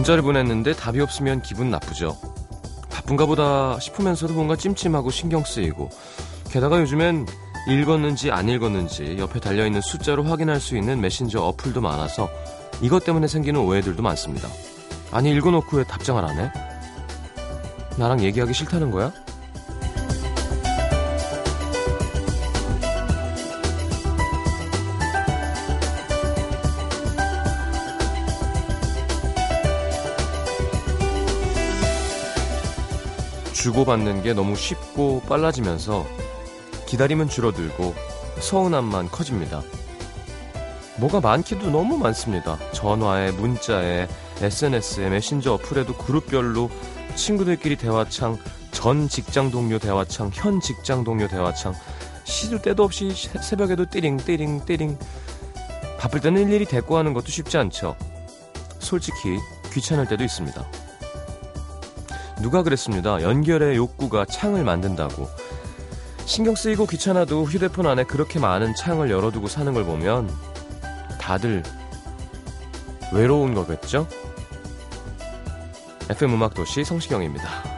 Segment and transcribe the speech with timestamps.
[0.00, 2.16] 문자를 보냈는데 답이 없으면 기분 나쁘죠.
[2.90, 5.90] 바쁜가 보다 싶으면서도 뭔가 찜찜하고 신경 쓰이고
[6.50, 7.26] 게다가 요즘엔
[7.68, 12.30] 읽었는지 안 읽었는지 옆에 달려있는 숫자로 확인할 수 있는 메신저 어플도 많아서
[12.80, 14.48] 이것 때문에 생기는 오해들도 많습니다.
[15.10, 16.50] 아니 읽어놓고 왜 답장을 안 해?
[17.98, 19.12] 나랑 얘기하기 싫다는 거야?
[33.60, 36.06] 주고받는 게 너무 쉽고 빨라지면서
[36.86, 37.94] 기다림은 줄어들고
[38.40, 39.62] 서운함만 커집니다.
[40.96, 42.58] 뭐가 많기도 너무 많습니다.
[42.72, 44.08] 전화에, 문자에,
[44.40, 46.70] SNS에, 메신저 어플에도 그룹별로
[47.14, 48.38] 친구들끼리 대화창,
[48.70, 51.74] 전 직장 동료 대화창, 현 직장 동료 대화창,
[52.24, 53.12] 시도 때도 없이
[53.42, 54.98] 새벽에도 띠링, 띠링, 띠링.
[55.98, 57.94] 바쁠 때는 일일이 대꾸하는 것도 쉽지 않죠.
[58.78, 59.38] 솔직히
[59.70, 60.79] 귀찮을 때도 있습니다.
[62.42, 63.22] 누가 그랬습니다.
[63.22, 65.28] 연결의 욕구가 창을 만든다고.
[66.24, 70.30] 신경 쓰이고 귀찮아도 휴대폰 안에 그렇게 많은 창을 열어두고 사는 걸 보면
[71.20, 71.62] 다들
[73.12, 74.06] 외로운 거겠죠?
[76.08, 77.69] FM 음악 도시 성시경입니다.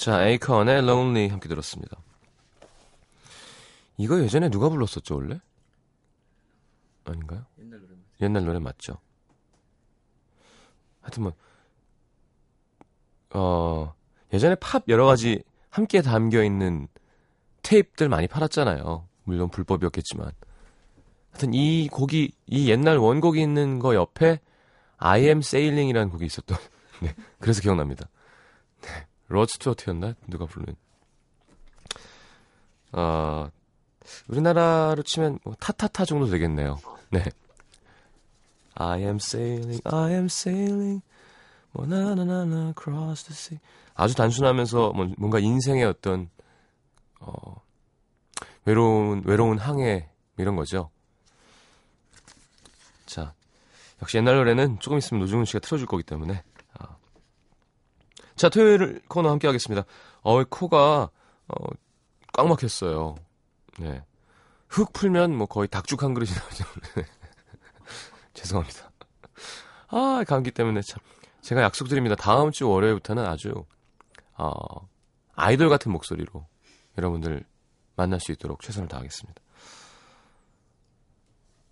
[0.00, 1.98] 자, 에이컨의 Lonely 함께 들었습니다.
[3.98, 5.38] 이거 예전에 누가 불렀었죠, 원래?
[7.04, 7.44] 아닌가요?
[7.58, 8.96] 옛날 노래 옛날 노래 맞죠?
[11.02, 11.32] 하여튼 뭐,
[13.34, 13.94] 어,
[14.32, 16.88] 예전에 팝 여러 가지 함께 담겨 있는
[17.60, 19.06] 테이프들 많이 팔았잖아요.
[19.24, 20.32] 물론 불법이었겠지만.
[21.32, 24.40] 하여튼 이 곡이, 이 옛날 원곡이 있는 거 옆에
[24.96, 26.56] I am sailing이라는 곡이 있었던,
[27.02, 27.14] 네.
[27.38, 28.08] 그래서 기억납니다.
[28.80, 29.09] 네.
[29.30, 30.14] 로스트워트였나?
[30.26, 30.74] 누가 부른?
[32.92, 33.48] 어,
[34.28, 36.78] 우리나라로 치면 뭐 타타타 정도 되겠네요.
[37.10, 37.24] 네.
[38.74, 41.02] I am sailing, I am sailing,
[41.72, 43.60] 뭐 나나나나 across the sea.
[43.94, 46.28] 아주 단순하면서 뭐, 뭔가 인생의 어떤
[47.20, 47.56] 어,
[48.64, 50.08] 외로운 외로운 항해
[50.38, 50.90] 이런 거죠.
[53.06, 53.34] 자,
[54.02, 56.42] 역시 옛날 노래는 조금 있으면 노중훈 씨가 틀어줄 거기 때문에
[58.40, 59.84] 자, 토요일 코너 함께 하겠습니다.
[60.22, 61.10] 어, 코가,
[61.48, 61.54] 어,
[62.32, 63.16] 꽉 막혔어요.
[63.78, 64.02] 네.
[64.66, 66.64] 흙 풀면 뭐 거의 닭죽 한 그릇이 나오죠.
[68.32, 68.92] 죄송합니다.
[69.88, 71.00] 아, 감기 때문에 참.
[71.42, 72.16] 제가 약속드립니다.
[72.16, 73.66] 다음 주 월요일부터는 아주,
[74.38, 74.54] 어,
[75.34, 76.46] 아이돌 같은 목소리로
[76.96, 77.44] 여러분들
[77.94, 79.38] 만날 수 있도록 최선을 다하겠습니다.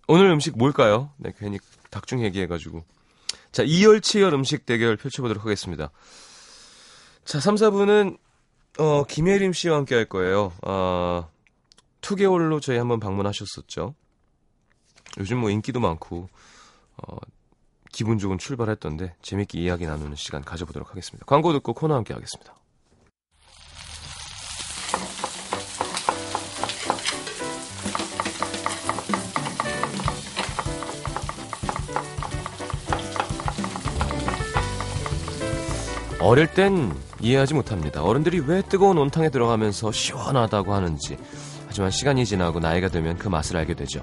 [0.07, 1.13] 오늘 음식 뭘까요?
[1.17, 1.57] 네, 괜히
[1.89, 2.85] 닭중 얘기해가지고.
[3.51, 5.89] 자, 이열치열 음식 대결 펼쳐보도록 하겠습니다.
[7.29, 8.17] 자, 3, 4부는
[8.79, 10.51] 어, 김예림 씨와 함께 할 거예요.
[10.65, 11.29] 어,
[12.01, 13.93] 2개월로 저희 한번 방문하셨었죠.
[15.19, 16.27] 요즘 뭐 인기도 많고
[16.97, 17.17] 어,
[17.91, 21.23] 기분 좋은 출발했던데 재밌게 이야기 나누는 시간 가져보도록 하겠습니다.
[21.27, 22.55] 광고 듣고 코너 함께 하겠습니다.
[36.21, 38.03] 어릴 땐 이해하지 못합니다.
[38.03, 41.17] 어른들이 왜 뜨거운 온탕에 들어가면서 시원하다고 하는지.
[41.67, 44.01] 하지만 시간이 지나고 나이가 들면 그 맛을 알게 되죠.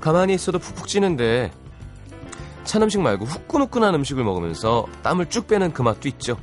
[0.00, 1.52] 가만히 있어도 푹푹 찌는데
[2.64, 6.38] 찬 음식 말고 후끈후끈한 음식을 먹으면서 땀을 쭉 빼는 그 맛도 있죠.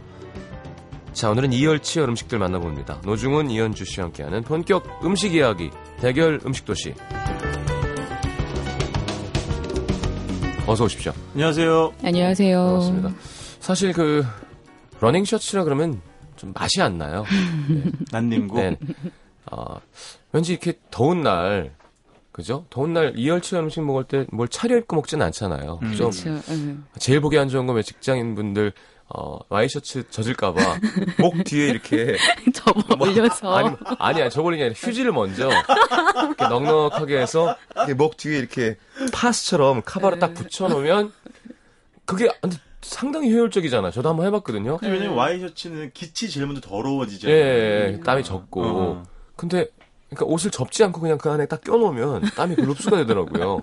[1.13, 3.01] 자, 오늘은 이열치열 음식들 만나봅니다.
[3.03, 6.93] 노중훈, 이현주 씨와 함께하는 본격 음식 이야기 대결 음식 도시.
[10.67, 11.13] 어서 오십시오.
[11.33, 11.93] 안녕하세요.
[12.03, 12.63] 안녕하세요.
[12.63, 13.09] 반갑습니다.
[13.59, 14.23] 사실 그
[14.99, 16.01] 러닝 셔츠라 그러면
[16.35, 17.25] 좀 맛이 안 나요.
[17.69, 17.83] 네.
[18.11, 18.57] 난닝구.
[18.57, 18.77] 네.
[19.51, 19.79] 어,
[20.31, 21.73] 왠지 이렇게 더운 날,
[22.31, 22.65] 그죠?
[22.69, 25.79] 더운 날 이열치열 음식 먹을 때 뭘 차려입고 먹지는 않잖아요.
[25.81, 25.95] 음.
[25.95, 26.41] 좀 그렇죠.
[26.99, 28.71] 제일 보기 안 좋은 거면 직장인 분들
[29.11, 30.61] 어, 와이셔츠 젖을까봐
[31.17, 32.15] 목 뒤에 이렇게
[32.53, 38.17] 접어 올려서 뭐, 아니 아니야 접어올리는 게 아니라 휴지를 먼저 이렇게 넉넉하게 해서 이렇게 목
[38.17, 38.77] 뒤에 이렇게
[39.11, 41.11] 파스처럼 카바를 딱 붙여놓으면
[42.05, 43.91] 그게 근데 상당히 효율적이잖아.
[43.91, 44.79] 저도 한번 해봤거든요.
[44.81, 47.29] 왜냐면 와이셔츠는 깃이 제일 먼저 더러워지죠.
[47.29, 48.63] 예, 예, 예, 땀이 젖고.
[48.65, 49.03] 어.
[49.35, 49.67] 근데
[50.09, 53.61] 그러니까 옷을 접지 않고 그냥 그 안에 딱 껴놓으면 땀이 흡수가 되더라고요.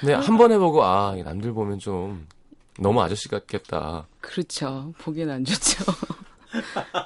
[0.00, 2.26] 근데 한 번 해보고 아 남들 보면 좀
[2.78, 4.06] 너무 아저씨 같겠다.
[4.20, 4.92] 그렇죠.
[4.98, 5.84] 보기엔 안 좋죠.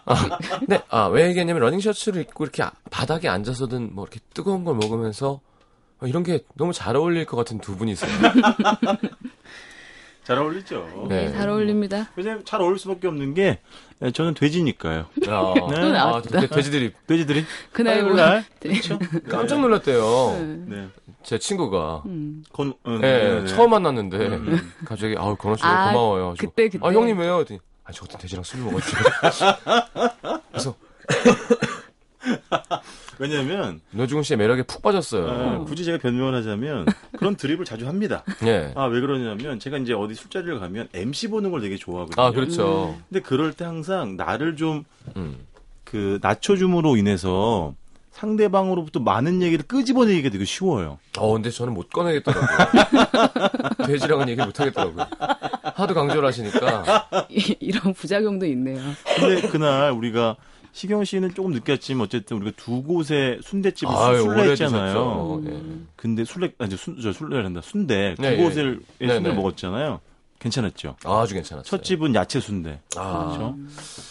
[0.05, 4.75] 아, 근데 아, 왜 얘기했냐면 러닝 셔츠를 입고 이렇게 바닥에 앉아서든 뭐 이렇게 뜨거운 걸
[4.75, 5.41] 먹으면서
[6.00, 8.11] 어, 이런 게 너무 잘 어울릴 것 같은 두 분이세요.
[10.31, 11.06] 잘 어울리죠.
[11.09, 12.09] 네, 네잘 어울립니다.
[12.15, 13.59] 왜냐면 잘 어울릴 수밖에 없는 게
[14.00, 15.06] 예, 저는 돼지니까요.
[15.27, 15.99] 아, 네.
[15.99, 18.97] 아, 돼지들이 돼지들이 그날 뭐, 날 그렇죠.
[19.29, 20.67] 깜짝 놀랐대요.
[20.69, 20.87] 네.
[21.25, 22.44] 제 친구가 음.
[22.53, 24.73] 건, 어, 네, 네, 처음 만났는데 음.
[24.85, 26.35] 갑자기 아우 건호 씨 아, 고마워요.
[26.38, 27.44] 그때 그때 아 형님 왜요?
[27.83, 28.93] 아, 저 같은 돼지랑 술 먹었지.
[30.53, 30.76] 그래서
[33.21, 35.29] 왜냐면 노중훈 씨의 매력에 푹 빠졌어요.
[35.29, 36.87] 아, 굳이 제가 변명을 하자면
[37.19, 38.25] 그런 드립을 자주 합니다.
[38.47, 38.73] 예.
[38.75, 42.25] 아, 왜 그러냐면 제가 이제 어디 술자리를 가면 MC 보는 걸 되게 좋아하거든요.
[42.25, 42.97] 아, 그렇죠.
[42.97, 43.05] 음.
[43.11, 44.87] 근데 그럴 때 항상 나를 좀그
[45.17, 46.19] 음.
[46.23, 47.75] 낮춰줌으로 인해서
[48.13, 50.99] 상대방으로부터 많은 얘기를 끄집어내기가 되게 쉬워요.
[51.19, 52.49] 어, 근데 저는 못 꺼내겠더라고요.
[53.87, 55.07] 돼지랑은 얘기 못 하겠더라고요.
[55.75, 57.07] 하도 강조를 하시니까.
[57.29, 58.81] 이런 부작용도 있네요.
[59.19, 60.37] 근데 그날 우리가
[60.73, 65.43] 시경 씨는 조금 느꼈지만 어쨌든 우리가 두 곳에 순대집을 아유, 술래 했잖아요.
[65.45, 65.89] 음.
[65.97, 69.15] 근데 술래 아니 순, 저 술래란다 순대 두 네, 곳을 네, 네.
[69.15, 70.01] 순대 먹었잖아요.
[70.41, 70.97] 괜찮았죠.
[71.05, 71.65] 아주 괜찮았어요.
[71.65, 72.81] 첫 집은 야채 순대.
[72.97, 73.27] 아.
[73.27, 73.57] 그렇죠.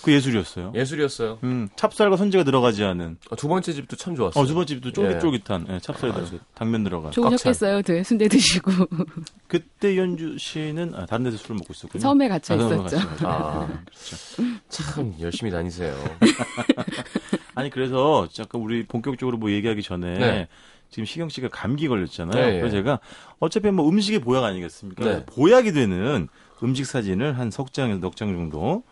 [0.04, 0.72] 그 예술이었어요.
[0.76, 1.40] 예술이었어요.
[1.44, 3.18] 음, 찹쌀과 선지가 들어가지 않은.
[3.32, 4.42] 아, 두 번째 집도 참 좋았어요.
[4.42, 5.72] 어, 두 번째 집도 쫄깃쫄깃한 예.
[5.74, 6.24] 네, 찹쌀 아,
[6.54, 7.12] 당면 들어간.
[7.12, 7.82] 좋으셨겠어요.
[7.82, 8.72] 네, 순대 드시고.
[9.48, 12.00] 그때 연주 씨는 아, 다른 데서 술을 먹고 있었군요.
[12.00, 12.98] 섬에 갇혀 아, 있었죠.
[13.26, 14.62] 아, 그렇죠.
[14.70, 15.96] 참 열심히 다니세요.
[17.56, 20.48] 아니 그래서 잠깐 우리 본격적으로 뭐 얘기하기 전에 네.
[20.90, 22.46] 지금 시경 씨가 감기 걸렸잖아요.
[22.46, 23.00] 네, 그래서 제가
[23.40, 25.04] 어차피 뭐 음식의 보약 아니겠습니까?
[25.06, 25.26] 네.
[25.26, 26.28] 보약이 되는
[26.64, 28.84] 음식 사진을 한 석 장에서 넉 장 정도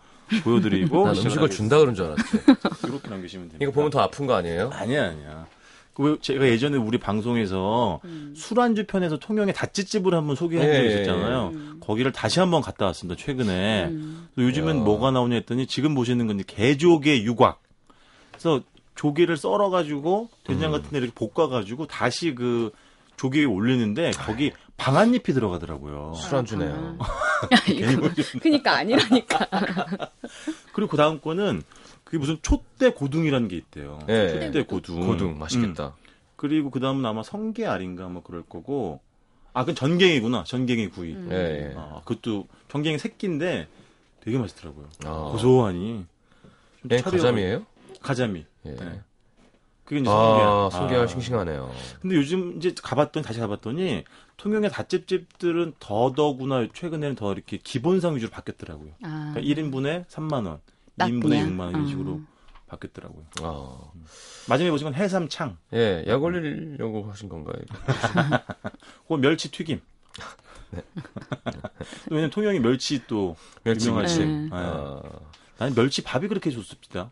[0.44, 2.22] 보여드리고 난 음식을 준다 그런 줄 알았지.
[2.88, 3.58] 이렇게 남기시면 됩니다.
[3.60, 4.70] 이거 보면 더 아픈 거 아니에요?
[4.72, 5.46] 아니야 아니야.
[5.94, 8.32] 그 제가 예전에 우리 방송에서 음.
[8.36, 11.50] 술안주 편에서 통영의 다찌집을 한번 소개한 적이 예, 있었잖아요.
[11.54, 11.76] 음.
[11.80, 13.20] 거기를 다시 한번 갔다 왔습니다.
[13.20, 13.86] 최근에.
[13.86, 14.28] 음.
[14.38, 14.80] 요즘은 야.
[14.82, 17.60] 뭐가 나오냐 했더니 지금 보시는 건데 개조개 유곽.
[18.30, 18.62] 그래서
[18.98, 20.72] 조개를 썰어가지고 된장 음.
[20.72, 22.72] 같은 데 이렇게 볶아가지고 다시 그
[23.16, 26.14] 조개에 올리는데 거기 방한잎이 들어가더라고요.
[26.16, 26.96] 술안주네요.
[26.98, 27.06] 아,
[28.40, 29.48] 그니까 아니라니까.
[30.74, 31.62] 그리고 그 다음 거는
[32.02, 34.00] 그게 무슨 촛대 고둥이라는 게 있대요.
[34.08, 34.46] 네.
[34.46, 35.06] 촛대 고둥.
[35.06, 35.86] 고둥 맛있겠다.
[35.86, 36.08] 음.
[36.34, 39.00] 그리고 그 다음은 아마 성게 알인가 뭐 그럴 거고.
[39.52, 40.44] 아, 그 전갱이구나.
[40.44, 41.12] 전갱이 구이.
[41.14, 41.28] 음.
[41.28, 41.72] 네.
[41.76, 43.68] 아, 그것도 전갱이 새끼인데
[44.20, 44.86] 되게 맛있더라고요.
[45.04, 45.30] 아.
[45.32, 46.04] 고소하니.
[46.82, 47.64] 네, 가자미예요?
[48.00, 48.46] 가자미.
[48.66, 48.70] 예.
[48.70, 49.02] 네.
[49.88, 51.06] 그게 이제 아, 성게알 아.
[51.06, 51.72] 싱싱하네요.
[52.02, 54.04] 근데 요즘 이제 가봤더니 다시 가봤더니
[54.36, 58.90] 통영의 닷집집들은 더더구나 최근에는 더 이렇게 기본상 위주로 바뀌었더라고요.
[59.02, 59.32] 아.
[59.32, 60.60] 그러니까 1인분에 3만 원,
[60.98, 61.86] 2인분에 6만 원 이런 아.
[61.86, 62.20] 식으로
[62.66, 63.24] 바뀌었더라고요.
[63.40, 63.78] 아.
[63.94, 64.04] 음.
[64.46, 65.56] 마지막에 보시면 해삼창.
[65.72, 67.56] 예, 약 올리려고 하신 건가요?
[69.08, 69.80] 그 멸치 튀김.
[70.70, 70.82] 네.
[72.10, 74.18] 왜냐면 통영이 멸치 또 멸치 유명하지.
[74.18, 74.26] 네.
[74.26, 74.48] 네.
[74.52, 75.00] 아.
[75.56, 77.10] 나는 멸치 밥이 그렇게 좋습니다.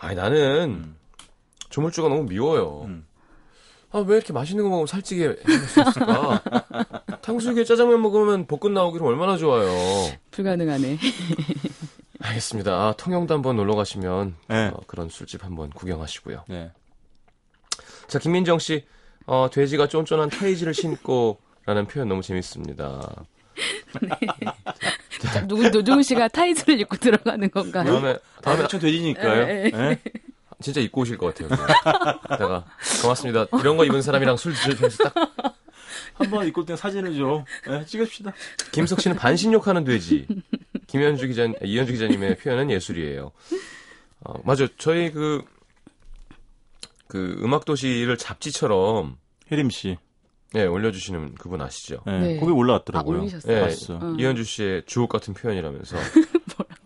[0.00, 0.96] 아니 나는 음.
[1.68, 2.82] 조물주가 너무 미워요.
[2.86, 3.06] 음.
[3.92, 5.36] 아, 왜 이렇게 맛있는 거 먹으면 살찌게
[5.74, 6.42] 해놨을까?
[7.22, 9.68] 탕수육에 짜장면 먹으면 볶음 나오기로 얼마나 좋아요.
[10.30, 10.96] 불가능하네.
[12.22, 12.72] 알겠습니다.
[12.72, 14.68] 아, 통영도 한번 놀러 가시면 네.
[14.68, 16.44] 어, 그런 술집 한번 구경하시고요.
[16.48, 16.70] 네.
[18.06, 18.84] 자, 김민정 씨,
[19.26, 23.24] 어, 돼지가 쫀쫀한 타이즈를 신고라는 표현 너무 재밌습니다.
[24.02, 25.46] 네.
[25.46, 27.84] 누구 노중 씨가 타이즈를 입고 들어가는 건가요?
[27.84, 29.46] 다음에 다음에 저 돼지니까요.
[29.46, 29.70] 네.
[29.70, 29.98] 네.
[30.60, 31.48] 진짜 입고 오실 것 같아요.
[32.38, 32.64] 내가
[33.02, 33.46] 고맙습니다.
[33.60, 35.56] 이런 거 입은 사람이랑 술 드셔서 딱
[36.14, 38.32] 한번 입고 때 사진을 좀 네, 찍읍시다.
[38.72, 40.26] 김석 씨는 반신욕하는 돼지.
[40.86, 43.32] 김현주 기자, 이현주 기자님의 표현은 예술이에요.
[44.20, 44.66] 어, 맞아.
[44.76, 45.42] 저희 그,
[47.06, 49.16] 그 음악 도시를 잡지처럼.
[49.50, 49.98] 혜림 씨.
[50.52, 52.00] 네, 올려주시는 그분 아시죠?
[52.06, 52.40] 네, 네.
[52.40, 53.18] 거기 올라왔더라고요.
[53.18, 53.54] 아, 올리셨어요?
[53.54, 53.98] 네, 봤어.
[54.02, 54.16] 어.
[54.18, 55.96] 이현주 씨의 주옥 같은 표현이라면서.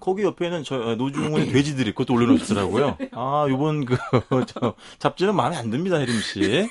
[0.05, 2.99] 거기 옆에는 저 아, 노중훈의 돼지들이 그것도 올려놓으셨더라고요.
[3.13, 3.97] 아, 요번 그,
[4.49, 6.69] 저, 잡지는 마음에 안 듭니다, 혜림 씨.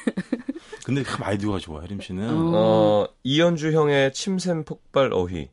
[0.85, 2.29] 근데 참 아이디어가 좋아, 혜림 씨는.
[2.29, 5.49] 어, 어 이현주 형의 침샘 폭발 어휘.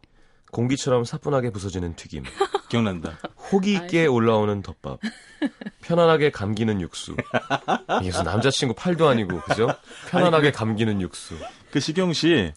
[0.50, 2.24] 공기처럼 사뿐하게 부서지는 튀김.
[2.68, 3.18] 기억난다.
[3.52, 5.00] 호기 있게 올라오는 덮밥.
[5.82, 7.16] 편안하게 감기는 육수.
[8.02, 9.68] 이게 남자친구 팔도 아니고, 그죠?
[10.08, 11.34] 편안하게 아니, 그, 감기는 육수.
[11.70, 12.52] 그 시경 씨,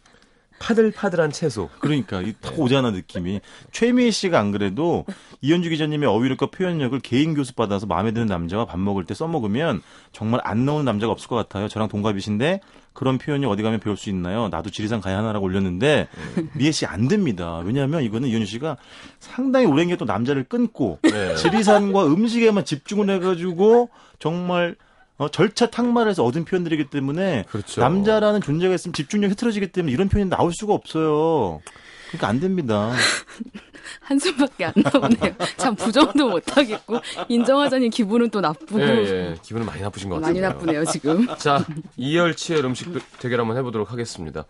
[0.60, 1.70] 파들파들한 채소.
[1.80, 3.42] 그러니까 탁 오잖아 느낌이.
[3.72, 5.06] 최미애 씨가 안 그래도
[5.42, 9.82] 이현주 기자님의 어휘력과 표현력을 개인 교습 받아서 마음에 드는 남자와 밥 먹을 때 써먹으면
[10.14, 11.68] 정말 안 나오는 남자가 없을 것 같아요.
[11.68, 12.62] 저랑 동갑이신데
[12.94, 14.50] 그런 표현이 어디 가면 배울 수 있나요?
[14.50, 16.08] 나도 지리산 가야 하나라고 올렸는데
[16.54, 17.58] 미애 씨 안 됩니다.
[17.66, 18.78] 왜냐하면 이거는 이현주 씨가
[19.20, 21.36] 상당히 오랜 게또 남자를 끊고 네.
[21.36, 24.76] 지리산과 음식에만 집중을 해가지고 정말
[25.18, 27.82] 어, 절차 탁말해서 얻은 표현들이기 때문에 그렇죠.
[27.82, 31.62] 남자라는 존재가 있으면 집중력이 흐트러지기 때문에 이런 표현이 나올 수가 없어요.
[32.10, 32.92] 그러니까 안 됩니다.
[34.02, 35.36] 한숨밖에 안 나오네요.
[35.58, 37.00] 참 부정도 못하겠고
[37.30, 39.36] 인정하자니 기분은 또 나쁘고 예, 예.
[39.42, 40.28] 기분은 많이 나쁘신 것 같아요.
[40.34, 41.28] 많이 나쁘네요 지금.
[41.38, 41.66] 자,
[41.98, 44.46] 이열치열 음식 대결 한번 해보도록 하겠습니다.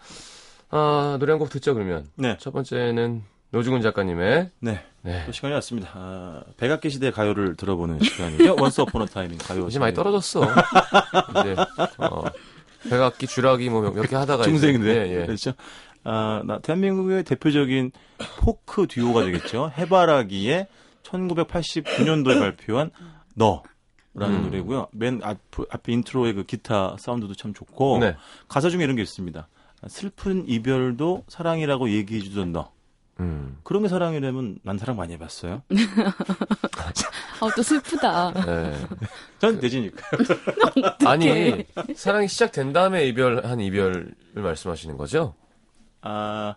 [0.70, 2.08] 아, 노래 한 곡 듣죠, 그러면.
[2.16, 2.38] 네.
[2.40, 4.84] 첫 번째는 노중훈 작가님의, 네.
[5.04, 5.24] 네.
[5.28, 5.90] 또 시간이 왔습니다.
[5.94, 8.56] 아, 백악기 시대 가요를 들어보는 시간이죠.
[8.60, 9.68] Once upon a time in 가요.
[9.68, 9.94] 이제 많이.
[9.94, 10.42] 떨어졌어.
[10.44, 11.56] 이제,
[12.00, 12.24] 어,
[12.90, 14.44] 백악기, 주라기 뭐 몇 개 하다가.
[14.44, 14.90] 중생인데.
[15.10, 15.26] 예, 예.
[15.28, 15.54] 그렇죠.
[16.04, 17.92] 아, 나, 대한민국의 대표적인
[18.40, 19.72] 포크 듀오가 되겠죠.
[19.78, 20.68] 해바라기의
[21.04, 22.92] 1989년도에 발표한
[23.36, 23.64] 너
[24.16, 24.44] 라는 음.
[24.44, 24.88] 노래고요.
[24.92, 25.40] 맨 앞,
[25.72, 28.16] 앞에 intro의 그 기타 사운드도 참 좋고 네.
[28.48, 29.48] 가사 중에 이런 게 있습니다.
[29.88, 32.72] 슬픈 이별도 사랑이라고 얘기해 주던 너.
[33.20, 33.58] 음.
[33.64, 35.64] 그런 게 사랑이라면 난 사랑 많이 해봤어요.
[37.40, 38.32] 아, 또 슬프다.
[38.46, 38.74] 네.
[39.40, 40.02] 전 돼지니까.
[41.06, 45.36] 아니, 사랑이 시작된 다음에 이별한 이별을 말씀하시는 거죠?
[46.04, 46.56] 아,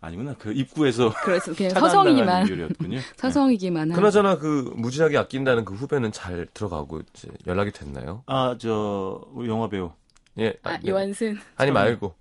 [0.00, 0.34] 아니구나.
[0.38, 2.98] 그 입구에서 그래서 그냥 서성이기만 이별이었군요.
[3.16, 3.96] 서성이기만 한.
[3.96, 8.22] 그나저나 그 무진하게 아낀다는 그 후배는 잘 들어가고 이제 연락이 됐나요?
[8.26, 9.90] 아, 저, 우리 영화 배우.
[10.38, 10.54] 예.
[10.62, 10.90] 아, 네.
[10.90, 11.38] 요한슨.
[11.56, 12.14] 아니 말고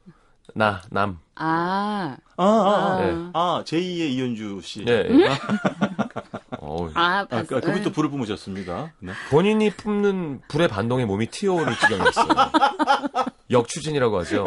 [0.56, 1.20] 나 남.
[1.36, 3.02] 아, 아, 아, 아.
[3.02, 3.30] 네.
[3.34, 4.84] 아, 제2의 이현주 씨.
[4.88, 5.08] 예.
[5.10, 5.30] 예.
[6.60, 7.46] 어우, 아, 아, 봤어.
[7.48, 8.94] 그, 그분도 불을 뿜으셨습니다.
[9.00, 9.14] 네.
[9.30, 12.28] 본인이 뿜는 불의 반동에 몸이 튀어오를 지경이었어요.
[13.50, 14.46] 역추진이라고 하죠.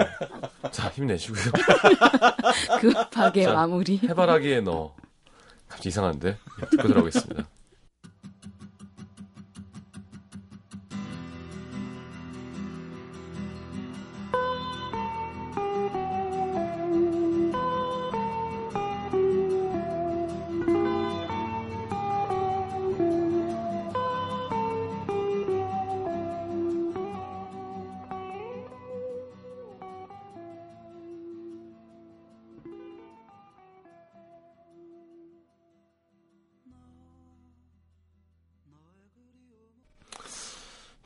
[0.72, 1.42] 자, 힘내시고요.
[2.80, 3.98] 급하게 자, 마무리.
[3.98, 4.94] 해바라기에 넣어.
[5.68, 6.38] 갑자기 이상한데?
[6.70, 7.46] 듣고 들어오겠습니다.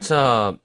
[0.06, 0.56] 자,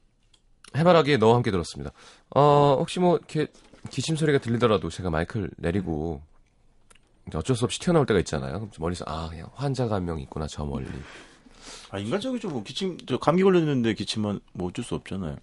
[0.76, 1.92] 해바라기에 너와 함께 들었습니다.
[2.36, 3.48] 어, 혹시 뭐, 이렇게,
[3.90, 6.22] 기침 소리가 들리더라도 제가 마이크를 내리고,
[7.34, 8.70] 어쩔 수 없이 튀어나올 때가 있잖아요.
[8.80, 10.88] 머리에서, 아, 그냥 환자가 한 명 있구나, 저 멀리.
[11.90, 12.50] 아, 인간적이죠.
[12.50, 15.38] 뭐, 기침, 저, 감기 걸렸는데 기침만 뭐 어쩔 수 없잖아요.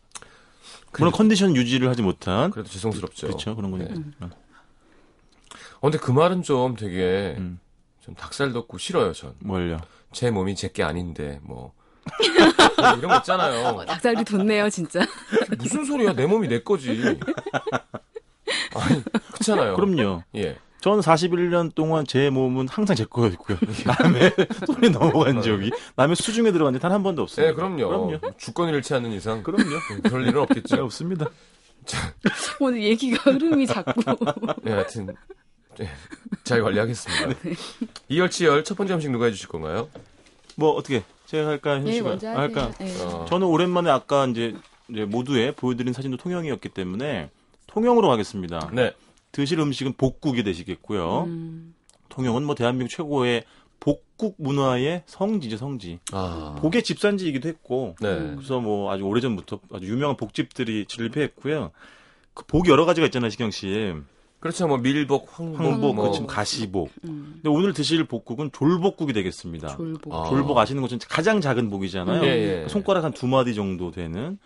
[0.99, 2.50] 물론 컨디션 유지를 하지 못한.
[2.50, 3.26] 그래도 죄송스럽죠.
[3.26, 3.55] 그렇죠.
[3.57, 3.95] 그런 거니까.
[3.95, 4.02] 네.
[4.26, 7.61] 어, 근데 그 말은 좀 되게, 음.
[8.00, 9.35] 좀 닭살 돋고 싫어요, 전.
[9.40, 9.78] 뭘요?
[10.12, 11.73] 제 몸이 제 게 아닌데, 뭐.
[12.99, 13.85] 이런 거 있잖아요.
[13.87, 15.00] 닭살이 돋네요, 진짜.
[15.59, 16.12] 무슨 소리야?
[16.15, 16.91] 내 몸이 내 거지.
[18.75, 19.75] 아니, 그렇잖아요.
[19.77, 20.23] 그럼요.
[20.37, 20.57] 예.
[20.81, 23.59] 저는 41년 동안 제 몸은 항상 제 거였고요.
[23.85, 24.33] 남의
[24.67, 27.47] 손에 넘어간 적이, 남의 수중에 들어간 적 단 한 번도 없어요.
[27.49, 27.88] 네, 그럼요.
[27.88, 28.19] 그럼요.
[28.38, 29.43] 주권을 잃지 않는 이상.
[29.43, 29.65] 그럼요.
[29.65, 30.85] 네, 그럴 일은 네, 없겠죠.
[30.85, 31.27] 없습니다.
[32.61, 34.00] 오늘 얘기가 흐름이 자꾸.
[34.62, 35.09] 네, 하여튼,
[35.79, 35.88] 네,
[36.45, 37.41] 잘 관리하겠습니다.
[38.09, 39.88] 이열치열 첫 번째 음식 누가 해주실 건가요?
[40.55, 42.08] 뭐, 어떻게, 제가 할까, 현 예, 씨가?
[42.08, 42.68] 먼저 할까?
[42.68, 42.88] 하세요.
[42.88, 43.02] 예.
[43.02, 44.54] 어, 저는 오랜만에 아까 이제,
[44.88, 47.28] 이제 모두에 보여드린 사진도 통영이었기 때문에,
[47.66, 48.70] 통영으로 가겠습니다.
[48.73, 48.94] 네.
[49.30, 51.25] 드실 음식은 복국이 되시겠고요.
[51.25, 51.75] 음,
[52.08, 53.44] 통영은 뭐 대한민국 최고의
[53.78, 55.99] 복국 문화의 성지죠, 성지.
[56.12, 56.56] 아.
[56.61, 58.35] 복의 집산지이기도 했고, 네.
[58.37, 61.73] 그래서 뭐 아주 오래전부터 아주 유명한 복집들이 질비했고요.
[62.32, 63.92] 그 복이 여러 가지가 있잖아요, 시경 씨.
[64.40, 64.68] 그렇죠.
[64.68, 65.61] 뭐, 밀복, 황복.
[65.61, 66.07] 황복, 뭐.
[66.09, 66.90] 그 지금 가시복.
[67.04, 69.68] 음, 근데 오늘 드실 복국은 졸복국이 되겠습니다.
[69.68, 70.14] 졸복.
[70.14, 70.28] 아.
[70.28, 72.23] 졸복 아시는 것처럼 가장 작은 복이잖아요.
[72.25, 72.68] 예, 예.
[72.68, 74.38] 손가락 한 두 마디 정도 되는.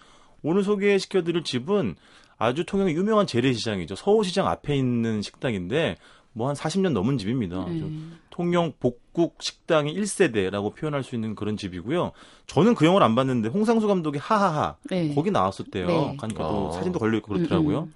[0.43, 1.95] 오늘 소개시켜드릴 집은
[2.39, 3.95] 아주 통영의 유명한 재래시장이죠.
[3.97, 5.97] 서울시장 앞에 있는 식당인데
[6.33, 7.65] 뭐 한 40년 넘은 집입니다.
[7.67, 12.13] 음, 통영 복국 식당의 1세대라고 표현할 수 있는 그런 집이고요.
[12.47, 15.15] 저는 그 영화를 안 봤는데 홍상수 감독의 하하하 네.
[15.15, 15.87] 거기 나왔었대요.
[15.87, 16.17] 네.
[16.19, 16.73] 그러니까 또 아.
[16.73, 17.81] 사진도 걸려 있고 그렇더라고요.
[17.81, 17.95] 음, 음.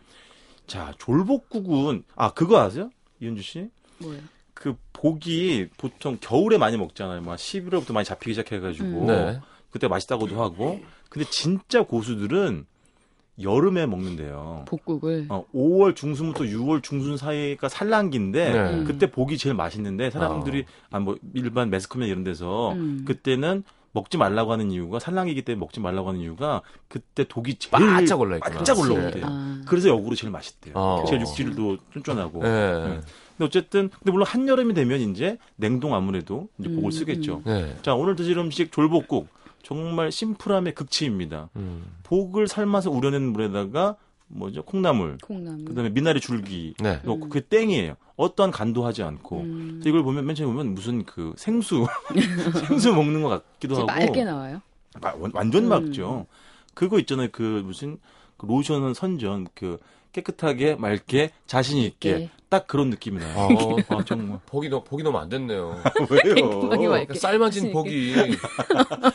[0.67, 2.91] 자, 졸복국은 아 그거 아세요?
[3.21, 3.71] 이현주 씨?
[3.99, 4.23] 뭐예요?
[4.55, 7.21] 그 복이 보통 겨울에 많이 먹잖아요.
[7.23, 9.07] 막 11월부터 많이 잡히기 시작해가지고 음.
[9.07, 9.41] 네.
[9.71, 10.81] 그때 맛있다고도 하고.
[11.11, 12.67] 근데 진짜 고수들은
[13.43, 14.65] 여름에 먹는데요.
[14.67, 15.27] 복국을.
[15.29, 18.59] 어, 5월 중순부터 6월 중순 사이가 산란기인데 네.
[18.79, 18.85] 음.
[18.85, 23.05] 그때 복이 제일 맛있는데 사람들이 아 뭐 일반 매스컴이나 이런 데서 음.
[23.07, 23.63] 그때는
[23.97, 28.37] 먹지 말라고 하는 이유가 산란기이기 때문에 먹지 말라고 하는 이유가 그때 독이 제일 바짝 올라
[28.37, 28.59] 있구나.
[28.59, 28.91] 바짝 그치.
[28.93, 29.25] 올라오대요.
[29.27, 29.61] 아.
[29.67, 30.75] 그래서 역으로 제일 맛있대요.
[30.77, 31.05] 어.
[31.09, 32.43] 제일 육질도 쫀쫀하고.
[32.43, 32.49] 네.
[32.51, 33.01] 네.
[33.37, 37.43] 근데 어쨌든 근데 물론 한 여름이 되면 이제 냉동 아무래도 이제 복을 음, 쓰겠죠.
[37.47, 37.75] 네.
[37.83, 39.29] 자 오늘 드실 음식 졸복국
[39.63, 41.49] 정말 심플함의 극치입니다.
[41.57, 41.85] 음.
[42.03, 43.97] 복을 삶아서 우려낸 물에다가
[44.29, 45.65] 뭐죠 콩나물, 콩나물.
[45.65, 47.01] 그다음에 미나리 줄기 네.
[47.05, 47.97] 넣고 그게 땡이에요.
[48.17, 49.41] 어떠한 간도 하지 않고.
[49.43, 49.83] 음.
[49.85, 51.87] 이걸 보면 맨 처음에 보면 무슨 그 생수
[52.67, 54.63] 생수 먹는 것 같기도 하고 맑게 나와요.
[55.01, 55.69] 마- 완- 완전 음.
[55.69, 56.27] 맑죠.
[56.75, 57.29] 그거 있잖아요.
[57.33, 57.99] 그 무슨
[58.39, 59.79] 그 로션 선전 그
[60.13, 62.31] 깨끗하게 맑게 자신 있게 예.
[62.49, 63.49] 딱 그런 느낌이 나요.
[63.49, 65.83] 어, 아, 정말 복이 너무 복이 너무 안 됐네요.
[66.09, 66.69] 왜요?
[66.71, 68.15] 그러니까 삶아진 복이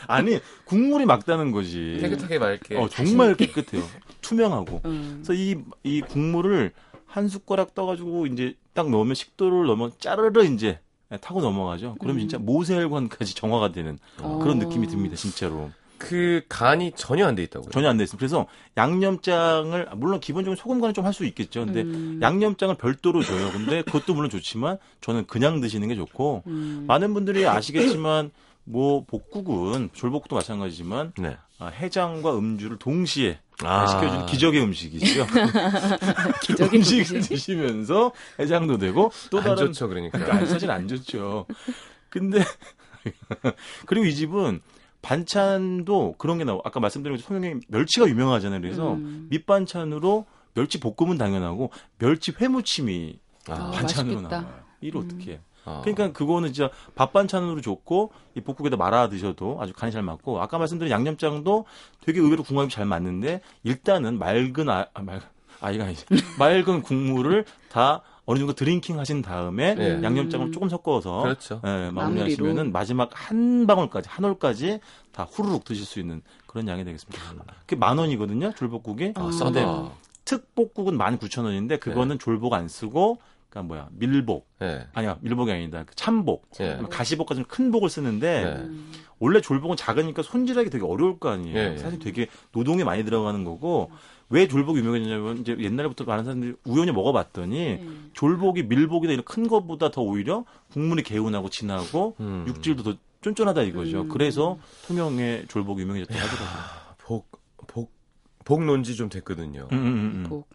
[0.06, 1.98] 아니 국물이 막다는 거지.
[2.00, 2.76] 깨끗하게 맑게.
[2.76, 3.82] 어, 정말 깨끗해요.
[4.20, 4.80] 투명하고.
[4.84, 5.22] 음.
[5.24, 6.70] 그래서 이, 이 국물을
[7.06, 10.78] 한 숟가락 떠가지고 이제 딱 넣으면 식도를 넣으면 짜르르 이제
[11.20, 11.96] 타고 넘어가죠.
[12.00, 14.54] 그러면 진짜 모세혈관까지 정화가 되는 그런 어.
[14.54, 15.70] 느낌이 듭니다, 진짜로.
[15.98, 17.70] 그 간이 전혀 안 돼 있다고요.
[17.70, 18.18] 전혀 안 돼 있습니다.
[18.18, 21.64] 그래서 양념장을, 아, 물론 기본적으로 소금 간을 좀할 수 있겠죠.
[21.64, 22.18] 근데 음.
[22.20, 23.50] 양념장을 별도로 줘요.
[23.52, 26.84] 근데 그것도 물론 좋지만 저는 그냥 드시는 게 좋고 음.
[26.88, 28.30] 많은 분들이 아시겠지만
[28.64, 31.36] 뭐 복국은 졸복국도 마찬가지지만 네.
[31.58, 33.86] 아, 해장과 음주를 동시에 아.
[33.86, 35.26] 시켜주는 기적의 음식이죠.
[36.74, 37.28] 음식을 음식.
[37.28, 40.18] 드시면서 해장도 되고 또 안 다른 좋죠, 그러니까.
[40.18, 41.46] 그러니까 사실 안 좋죠.
[42.08, 42.42] 근데
[43.86, 44.60] 그리고 이 집은
[45.02, 46.60] 반찬도 그런 게 나오.
[46.64, 48.60] 아까 말씀드린 것처럼 송영이 멸치가 유명하잖아요.
[48.60, 49.26] 그래서 음.
[49.30, 53.70] 밑반찬으로 멸치 볶음은 당연하고 멸치 회무침이 아.
[53.72, 54.40] 반찬으로 맛있겠다.
[54.42, 54.62] 나와요.
[54.80, 55.40] 이를 어떻게?
[55.66, 55.70] 해?
[55.70, 55.80] 아.
[55.82, 60.58] 그러니까 그거는 진짜 밥 반찬으로 좋고 이 볶국에다 말아 드셔도 아주 간이 잘 맞고 아까
[60.58, 61.64] 말씀드린 양념장도
[62.04, 65.22] 되게 의외로 궁합이 잘 맞는데 일단은 맑은 아, 아 맑,
[65.60, 66.06] 아이가 아니지
[66.38, 70.02] 맑은 국물을 다 어느 정도 drinking 하신 다음에 네.
[70.02, 71.60] 양념장을 조금 섞어서 그렇죠.
[71.64, 71.92] 예, 마무리로.
[71.92, 77.20] 마무리하시면은 마지막 한 방울까지 한 올까지 다 후루룩 드실 수 있는 그런 양이 되겠습니다.
[77.60, 79.14] 그게 만 원이거든요 졸복국이.
[79.16, 79.32] 아, 음.
[79.32, 79.90] 싸다.
[80.24, 83.18] 특복국은 만 구천 원인데 그거는 졸복 안 쓰고
[83.52, 84.86] 그러니까 뭐야 밀복 네.
[84.94, 86.78] 아니야 밀복이 아니다 그 참복 예.
[86.90, 88.50] 가시복과 좀 큰 복을 쓰는데 네.
[88.62, 88.90] 음.
[89.18, 91.56] 원래 졸복은 작으니까 손질하기 되게 어려울 거 아니에요.
[91.56, 91.76] 예, 예.
[91.76, 93.90] 사실 되게 노동이 많이 들어가는 거고
[94.30, 98.10] 왜 졸복이 유명해졌냐면 이제 옛날부터 많은 사람들이 우연히 먹어봤더니 음.
[98.14, 102.44] 졸복이 밀복이나 이런 큰 것보다 더 오히려 국물이 개운하고 진하고 음.
[102.48, 104.02] 육질도 더 쫀쫀하다 이거죠.
[104.02, 104.08] 음.
[104.08, 106.62] 그래서 통영의 졸복이 유명해졌다고 하더라고요.
[106.98, 107.30] 복,
[107.66, 107.92] 복,
[108.44, 109.68] 복 논지 좀 됐거든요.
[109.72, 110.26] 음, 음, 음, 음.
[110.28, 110.48] 복.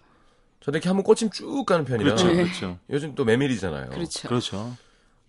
[0.68, 2.04] 저도 이렇게 한번 꼬침 쭉 가는 편이라.
[2.04, 2.44] 그렇죠, 네.
[2.44, 3.90] 그렇죠, 요즘 또 메밀이잖아요.
[3.90, 4.28] 그렇죠.
[4.28, 4.76] 그렇죠.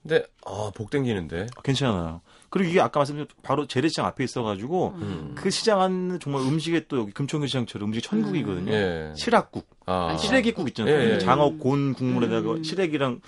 [0.03, 1.47] 근데, 아, 복 땡기는데.
[1.63, 2.23] 괜찮아요.
[2.51, 5.35] 그리고 이게 아까 말씀드린 바로 재래시장 앞에 있어가지고 음.
[5.37, 8.73] 그 시장 안은 정말 음식에 또 여기 금천교 시장처럼 음식 천국이거든요.
[8.73, 9.13] 예.
[9.17, 10.17] 시락국, 아.
[10.17, 10.93] 시래기국 있잖아요.
[10.93, 11.19] 예, 예.
[11.19, 12.65] 장어 곤 국물에다가 음.
[12.65, 13.21] 시래기랑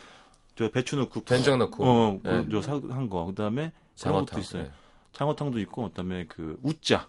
[0.56, 1.84] 저 배추 넣고 된장 넣고.
[1.84, 2.60] 어, 예.
[2.60, 3.26] 저한 거.
[3.26, 4.26] 그다음에 장어탕.
[4.26, 4.62] 장어탕 있어요.
[4.64, 4.70] 예.
[5.12, 7.08] 장어탕도 있고 그다음에 그 우짜,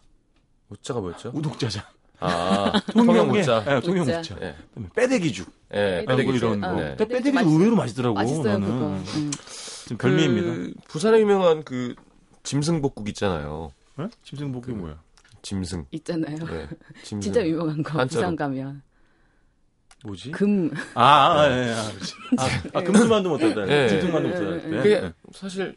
[0.70, 1.32] 우자가 뭐였죠?
[1.34, 1.84] 우독짜장.
[2.22, 3.64] 아, 통영 우자.
[3.68, 4.20] 예, 통영 우짜.
[4.20, 4.36] 우짜.
[4.42, 4.56] 예.
[4.96, 5.52] 빼대기죽.
[5.74, 6.82] 예, 뭐 빼대기 이런 아, 거.
[6.82, 6.96] 네.
[7.32, 8.14] 맛있- 의외로 맛있더라고.
[8.16, 8.86] 맛있어요 나는 그거.
[8.88, 9.32] 음.
[9.84, 10.48] 지금 별미입니다.
[10.54, 11.96] 그 부산에 유명한 그
[12.44, 13.72] 짐승복국 있잖아요.
[14.00, 14.08] 예?
[14.24, 15.02] 짐승볶이 뭐야?
[15.42, 15.86] 짐승.
[15.92, 16.38] 있잖아요.
[16.52, 16.68] 예.
[17.04, 17.20] 짐승.
[17.22, 18.08] 진짜 유명한 거 한자로.
[18.22, 18.82] 부산 가면
[20.06, 20.32] 뭐지?
[20.32, 21.04] 금 아,
[21.42, 22.14] 아, 예, 아, 그렇지.
[22.74, 23.68] 아, 아, 금수만두 못하다.
[23.68, 23.88] 예.
[23.90, 24.68] 짐승만두 예, 예, 못하다.
[24.68, 24.78] 예.
[24.78, 25.76] 그게 사실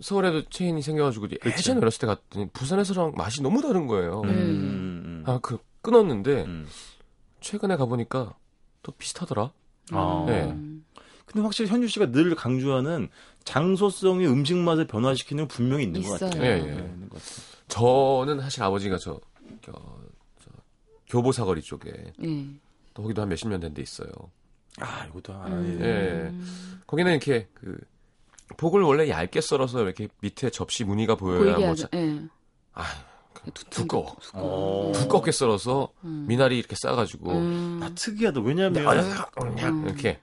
[0.00, 4.22] 서울에도 체인이 생겨가지고 예전에 어렸을 때 갔더니 부산에서랑 맛이 너무 다른 거예요.
[4.22, 5.24] 음, 음, 음.
[5.26, 6.66] 아, 그 끊었는데 음.
[7.40, 8.34] 최근에 가보니까
[8.82, 9.52] 또 비슷하더라.
[9.90, 10.24] 아.
[10.26, 10.44] 네.
[10.44, 10.84] 음.
[11.26, 13.08] 근데 확실히 현주 씨가 늘 강조하는
[13.44, 16.30] 장소성이 음식 맛을 변화시키는 건 분명히 있는 것 있어요.
[16.30, 16.42] 같아요.
[16.44, 16.62] 예, 예.
[16.62, 17.52] 네, 있는 것 같아요.
[17.68, 19.18] 저는 사실 아버지가 저,
[19.62, 20.50] 저, 저
[21.08, 22.46] 교보 사거리 쪽에 예.
[22.94, 24.10] 또 거기도 한 몇십 년 된 데 있어요.
[24.78, 25.56] 아, 이것도 하나.
[25.56, 25.78] 음.
[25.80, 26.32] 예.
[26.86, 27.78] 거기는 이렇게 그
[28.58, 31.74] 복을 원래 얇게 썰어서 이렇게 밑에 접시 무늬가 보여야 뭐.
[31.74, 32.20] 자- 예.
[32.74, 32.84] 아,
[33.54, 34.14] 두- 두꺼워.
[34.20, 34.90] 두꺼워.
[34.90, 34.92] 어.
[34.92, 36.26] 두껍게 썰어서 음.
[36.28, 37.80] 미나리 이렇게 싸가지고 음.
[37.82, 38.40] 아, 특이하다.
[38.40, 39.84] 왜냐면 음.
[39.86, 40.18] 이렇게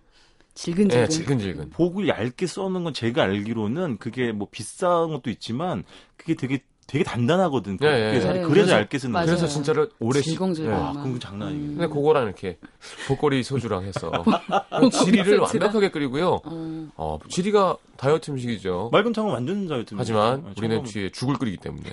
[0.56, 1.04] 질근질근.
[1.04, 1.70] 예, 질근질근.
[1.72, 5.84] 복을 얇게 써는 건 제가 알기로는 그게 뭐 비싼 것도 있지만
[6.18, 7.78] 그게 되게 되게 단단하거든.
[7.84, 8.08] 예, 예.
[8.08, 8.40] 그게 살이.
[8.40, 9.14] 네, 그래서 그래서- 얇게 쓰는.
[9.14, 9.26] 거야.
[9.26, 10.72] 그래서 진짜로 오래 씹- 질겅질겅.
[10.74, 10.76] 예.
[10.76, 11.68] 아, 그건 장난 아니에요.
[11.68, 12.58] 근데 그거랑 이렇게
[13.08, 14.12] 복거리 소주랑 해서
[14.92, 15.44] 지리를 소주랑.
[15.44, 16.42] 완벽하게 끓이고요.
[16.44, 16.88] 어.
[16.96, 18.90] 어, 지리가 다이어트 음식이죠.
[18.94, 19.94] 맑은 탕은 완전 다이어트.
[19.98, 21.84] 하지만 아, 우리는 뒤에 죽을 끓이기 때문에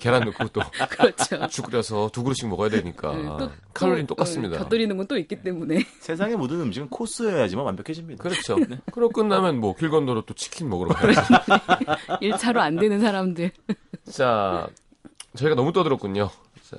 [0.00, 1.46] 계란 넣고 또 그렇죠.
[1.48, 4.56] 죽 끓여서 두 그릇씩 먹어야 되니까 네, 또- 칼로리는 또, 똑같습니다.
[4.56, 5.84] 어, 곁들이는 건 또 있기 때문에.
[6.00, 8.22] 세상의 모든 음식은 코스여야지만 완벽해집니다.
[8.22, 8.56] 그렇죠.
[8.92, 11.20] 그러고 끝나면 뭐 길 건너로 또 치킨 먹으러 가야죠.
[12.20, 13.52] 1차로 안 되는 사람들.
[14.10, 14.68] 자,
[15.36, 16.28] 저희가 너무 떠들었군요.
[16.68, 16.76] 자,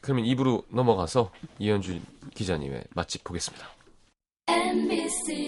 [0.00, 2.00] 그러면 입으로 넘어가서 이현주
[2.34, 3.68] 기자님의 맛집 보겠습니다.
[4.48, 5.47] You.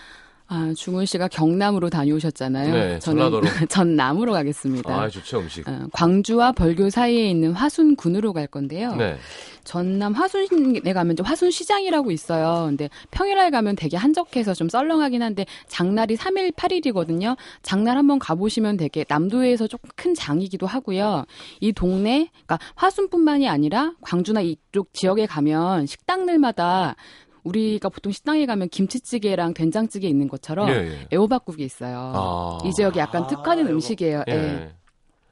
[0.53, 2.73] 아, 중훈 씨가 경남으로 다녀오셨잖아요.
[2.73, 3.47] 네, 저는 전라도로.
[3.69, 4.93] 전남으로 가겠습니다.
[4.93, 5.65] 아, 좋죠, 음식.
[5.65, 8.93] 어, 광주와 벌교 사이에 있는 화순군으로 갈 건데요.
[8.97, 9.15] 네.
[9.63, 12.65] 전남 화순에 가면 좀 화순시장이라고 있어요.
[12.67, 17.37] 근데 평일날 가면 되게 한적해서 좀 썰렁하긴 한데 장날이 3일 8일이거든요.
[17.61, 21.23] 장날 한번 가보시면 되게 남도에서 조금 큰 장이기도 하고요.
[21.61, 26.97] 이 동네, 그러니까 화순뿐만이 아니라 광주나 이쪽 지역에 가면 식당들마다
[27.43, 31.07] 우리가 보통 식당에 가면 김치찌개랑 된장찌개 있는 것처럼 예, 예.
[31.13, 32.11] 애호박국이 있어요.
[32.15, 32.57] 아.
[32.65, 33.73] 이 지역에 약간 아, 특화된 애호박.
[33.73, 34.23] 음식이에요.
[34.27, 34.33] 예.
[34.33, 34.75] 예.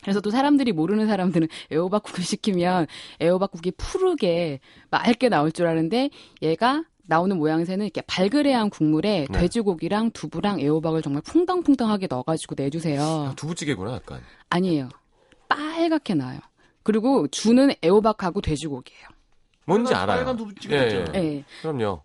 [0.02, 2.88] 그래서 또 사람들이 모르는 사람들은 애호박국을 시키면
[3.22, 4.60] 애호박국이 푸르게
[4.92, 6.10] 맑게 나올 줄 아는데
[6.42, 9.40] 얘가 나오는 모양새는 이렇게 발그레한 국물에 네.
[9.40, 13.02] 돼지고기랑 두부랑 애호박을 정말 풍덩풍덩하게 넣어가지고 내주세요.
[13.02, 14.22] 아, 두부찌개구나, 약간.
[14.50, 14.90] 아니에요.
[15.48, 16.40] 빨갛게 나요.
[16.84, 19.08] 그리고 주는 애호박하고 돼지고기예요.
[19.70, 20.18] 뭔지 빨간- 알아요.
[20.26, 21.06] 빨간 두부찌개 예.
[21.16, 21.20] 예.
[21.20, 21.44] 예.
[21.62, 22.02] 그럼요.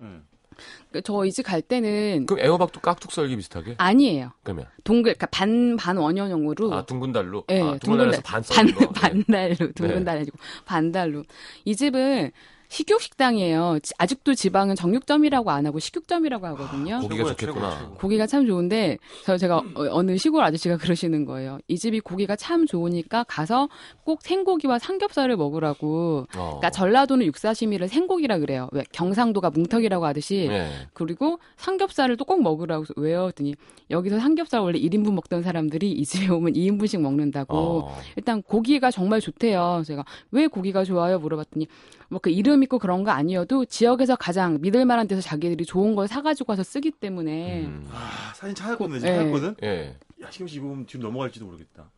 [1.03, 3.75] 저이집갈 때는 그럼 애호박도 깍둑 썰기 비슷하게?
[3.79, 4.31] 아니에요.
[4.45, 6.73] 그러면 동글, 그러니까 반, 반 원형으로.
[6.73, 7.43] 아 둥근 달로.
[7.51, 8.81] 예, 아, 둥근 달에서 반 반, 썰는 거.
[8.81, 8.93] 네.
[8.95, 11.25] 반달로, 둥근달 아니고 반 달로.
[11.65, 12.31] 이 집은
[12.75, 13.79] 식육 식당이에요.
[13.85, 16.99] 지- 아직도 지방은 정육점이라고 안 하고 식육점이라고 하거든요.
[17.03, 17.91] 고기가 최고야, 좋겠구나.
[18.01, 21.59] 고기가 참 좋은데 저 제가 어, 느 시골 아저씨가 그러시는 거예요.
[21.69, 23.69] 이 집이 고기가 참 좋으니까 가서
[24.03, 26.27] 꼭 생고기와 삼겹살을 먹으라고.
[26.35, 26.59] 어.
[26.59, 28.69] 그러니까 전라도는 육사시미를 생고기라 그래요.
[28.73, 30.69] 왜 경상도가 뭉턱이라고 하듯이 예.
[30.95, 33.27] 그리고 삼겹살을 또 꼭 먹으라고 왜요?
[33.27, 33.55] 했더니
[33.91, 37.57] 여기서 삼겹살 원래 1인분 먹던 사람들이 이 집에 오면 2인분씩 먹는다고.
[37.57, 37.99] 어.
[38.17, 39.83] 일단 고기가 정말 좋대요.
[39.87, 41.21] 제가 왜 고기가 좋아요?
[41.21, 41.69] 물어봤더니
[42.09, 46.09] 뭐 그 이름 있고 그런 거 아니어도 지역에서 가장 믿을 만한 데서 자기들이 좋은 걸
[46.09, 47.89] 사가지고 와서 쓰기 때문에 음.
[47.93, 49.01] 아, 사진 찾았거든, 예.
[49.01, 49.57] 찾았거든.
[49.63, 49.97] 예.
[50.23, 51.91] 야, 시금 씨 이거 보면 뒤로 넘어갈지도 모르겠다.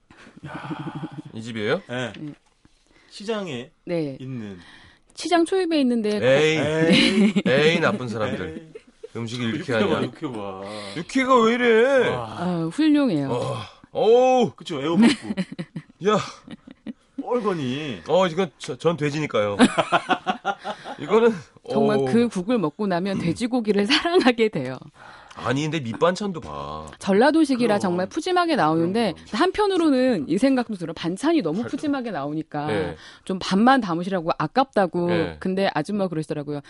[1.34, 1.80] 이 집이에요?
[1.90, 2.12] 예.
[2.18, 2.34] 음.
[3.10, 4.58] 시장에 네 있는.
[5.14, 7.34] 시장 초입에 있는데 에이, 에이.
[7.46, 8.72] 에이 나쁜 사람들.
[8.74, 8.82] 에이.
[9.16, 10.00] 음식을 이렇게 하냐?
[10.00, 10.62] 이렇게 봐.
[10.96, 12.08] 육회가 왜 이래?
[12.08, 12.36] 와.
[12.38, 13.30] 아, 훌륭해요.
[13.30, 13.56] 어,
[13.92, 15.36] 어우, 그쵸, 애호박국.
[16.06, 16.18] 야,
[17.26, 18.02] 뻘거니.
[18.08, 19.56] 어 이건 저, 전 돼지니까요.
[21.00, 21.32] 이거는
[21.68, 24.78] 정말 어, 그 국을 먹고 나면 돼지고기를 사랑하게 돼요.
[25.38, 26.86] 아니 근데 밑반찬도 봐.
[26.98, 27.80] 전라도식이라 그럼.
[27.80, 32.96] 정말 푸짐하게 나오는데 그럼, 한편으로는 이 생각도 들어 반찬이 너무 푸짐하게 나오니까 예.
[33.26, 35.36] 좀 밥만 담으시라고 아깝다고 예.
[35.38, 36.60] 근데 아줌마 그러시더라고요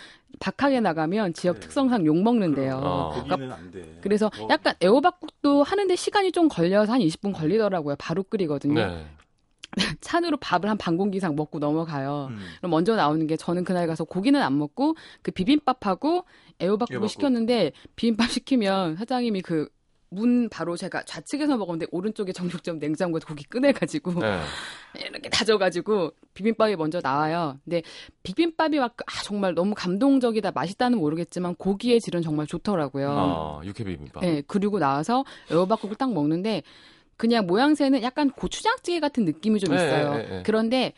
[0.41, 1.59] 박하게 나가면 지역 네.
[1.61, 3.11] 특성상 욕 먹는데요 어.
[3.15, 3.99] 고기는 안 돼.
[4.01, 9.05] 그래서 어, 약간 애호박국도 하는데 시간이 좀 걸려서 한 20분 걸리더라고요 바로 끓이거든요 네.
[10.01, 12.39] 찬으로 밥을 한 반 공기 이상 먹고 넘어가요 음.
[12.57, 16.25] 그럼 먼저 나오는 게 저는 그날 가서 고기는 안 먹고 그 비빔밥하고
[16.61, 17.09] 애호박국을 애호박국.
[17.09, 24.41] 시켰는데 비빔밥 시키면 사장님이 그문 바로 제가 좌측에서 먹었는데 오른쪽에 정육점 냉장고에 고기 꺼내가지고 네.
[25.11, 27.59] 이렇게 다져가지고 비빔밥이 먼저 나와요.
[27.65, 27.81] 근데
[28.23, 33.09] 비빔밥이 막 아, 정말 너무 감동적이다 맛있다는 모르겠지만 고기의 질은 정말 좋더라고요.
[33.11, 34.23] 어, 육회 비빔밥.
[34.23, 36.63] 네, 그리고 나와서 애호박국을 딱 먹는데
[37.17, 40.13] 그냥 모양새는 약간 고추장찌개 같은 느낌이 좀 네, 있어요.
[40.15, 40.43] 네, 네.
[40.45, 40.93] 그런데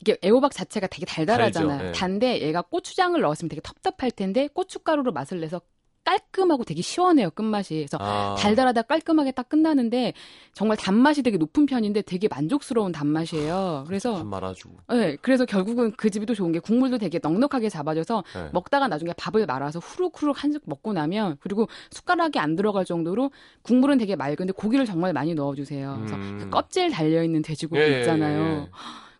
[0.00, 1.78] 이게 애호박 자체가 되게 달달하잖아요.
[1.78, 1.92] 달죠, 네.
[1.92, 5.60] 단데 얘가 고추장을 넣었으면 되게 텁텁할 텐데 고춧가루로 맛을 내서
[6.04, 7.74] 깔끔하고 되게 시원해요 끝맛이.
[7.76, 10.12] 그래서 아, 달달하다 깔끔하게 딱 끝나는데
[10.52, 13.84] 정말 단맛이 되게 높은 편인데 되게 만족스러운 단맛이에요.
[13.86, 14.76] 그래서 밥 말아주고.
[14.90, 18.50] 네, 그래서 결국은 그 집이 또 좋은 게 국물도 되게 넉넉하게 잡아줘서 네.
[18.52, 23.30] 먹다가 나중에 밥을 말아서 후룩후룩 한술 먹고 나면 그리고 숟가락이 안 들어갈 정도로
[23.62, 25.96] 국물은 되게 맑은데 고기를 정말 많이 넣어주세요.
[25.98, 26.38] 그래서 음.
[26.40, 28.40] 그 껍질 달려 있는 돼지고기 예, 예, 있잖아요.
[28.40, 28.68] 예.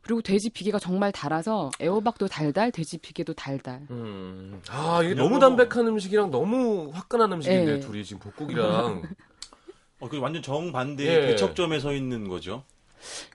[0.02, 3.86] 그리고 돼지 비계가 정말 달아서 애호박도 달달, 돼지 비계도 달달.
[3.90, 4.60] 음.
[4.68, 7.80] 아, 이게 너무 담백한 음식이랑 너무 화끈한 음식인데 예.
[7.80, 9.02] 둘이 지금 복국이랑
[10.00, 11.26] 어, 그 완전 정반대의 예.
[11.28, 12.64] 대척점에 서 있는 거죠.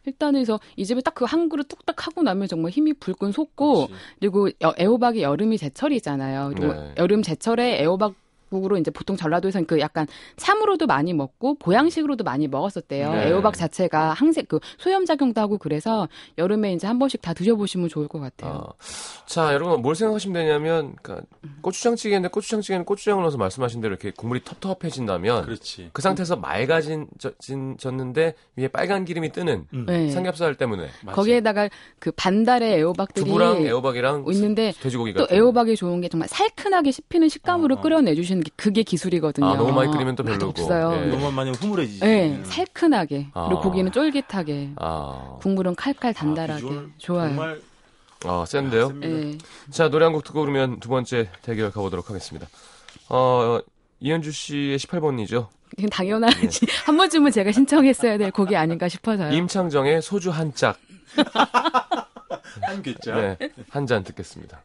[0.05, 3.87] 일단은 그래서 이 집에 딱 그 한 그릇 뚝딱 하고 나면 정말 힘이 불끈 솟고
[3.87, 3.93] 그렇지.
[4.19, 6.51] 그리고 여- 애호박이 여름이 제철이잖아요.
[6.55, 6.93] 그리고 네.
[6.97, 8.13] 여름 제철에 애호박
[8.49, 10.07] 국으로 이제 보통 전라도에서는 그 약간
[10.37, 13.11] 참으로도 많이 먹고 보양식으로도 많이 먹었었대요.
[13.13, 13.27] 네.
[13.27, 16.07] 애호박 자체가 항색 그 소염 작용도 하고 그래서
[16.37, 18.63] 여름에 이제 한 번씩 다 드셔보시면 좋을 것 같아요.
[18.69, 18.73] 아,
[19.25, 21.25] 자, 여러분 뭘 생각하시면 되냐면 그러니까
[21.61, 25.91] 고추장찌개인데 고추장찌개는 고추장을 넣어서 말씀하신 대로 이렇게 국물이 텁텁해진다면 그 그렇지.
[25.99, 27.07] 상태에서 맑아진
[27.39, 29.85] 진- 졌는데 위에 빨간 기름이 뜨는 음.
[29.87, 30.09] 네.
[30.09, 31.15] 삼겹살 때문에 맞지.
[31.15, 37.29] 거기에다가 그 반달의 애호박들이 두부랑 애호박이랑 있는데 돼지고기가 또 애호박이 좋은 게 정말 살큰하게 씹히는
[37.29, 37.81] 식감으로 어, 어.
[37.81, 39.45] 끓여내주시는 게 그게 기술이거든요.
[39.47, 40.49] 아, 너무 많이 끓이면 또맛 별로고.
[40.61, 40.93] 없어요.
[40.95, 41.05] 예.
[41.07, 41.99] 너무 많이 흐물해지지.
[41.99, 43.47] 네, 살큰하게 아.
[43.47, 47.27] 그리고 고기는 쫄깃하게 아, 국물은 칼칼 아, 단달하게 비주얼 좋아요.
[47.29, 47.61] 정말
[48.25, 48.93] 아, 센데요?
[49.03, 49.37] 예.
[49.69, 52.47] 자, 노래 한 곡 듣고 그러면 두 번째 대결 가보도록 하겠습니다.
[53.09, 53.59] 어,
[53.99, 55.47] 이현주 씨의 18번이죠.
[55.75, 56.65] 그냥 당연하지.
[56.85, 59.31] 한 번쯤은 제가 신청했어야 될 곡이 아닌가 싶어서요.
[59.33, 60.77] 임창정의 소주 한 짝.
[62.61, 63.15] 한 글자.
[63.15, 63.37] 네,
[63.69, 64.63] 한 잔 듣겠습니다.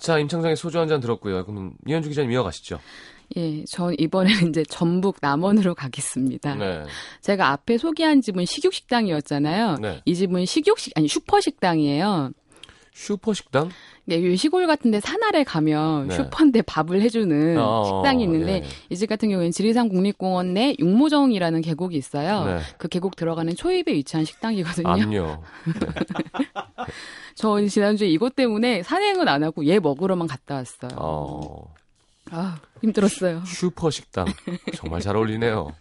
[0.00, 1.44] 자, 임창정의 소주 한 잔 들었고요.
[1.46, 2.80] 그럼 이현주 기자님 이어가시죠.
[3.36, 6.56] 예, 전 이번에는 이제 전북 남원으로 가겠습니다.
[6.56, 6.82] 네.
[7.20, 9.76] 제가 앞에 소개한 집은 식육식당이었잖아요.
[9.80, 10.02] 네.
[10.04, 12.32] 이 집은 식육식 아니 슈퍼식당이에요.
[12.92, 13.70] 슈퍼 식당?
[14.04, 16.16] 네, 이 시골 같은데 산아래 가면 네.
[16.16, 18.64] 슈퍼인데 밥을 해주는 어, 식당이 있는데 예.
[18.90, 22.44] 이집 같은 경우에는 지리산 국립공원 내 육모정이라는 계곡이 있어요.
[22.44, 22.58] 네.
[22.78, 24.88] 그 계곡 들어가는 초입에 위치한 식당이거든요.
[24.88, 25.38] 압류.
[27.36, 30.90] 저 지난주에 이것 때문에 산행은 안 하고 얘 먹으러만 갔다 왔어요.
[30.96, 31.72] 어,
[32.30, 33.42] 아, 힘들었어요.
[33.44, 34.26] 슈퍼 식당.
[34.76, 35.74] 정말 잘 어울리네요.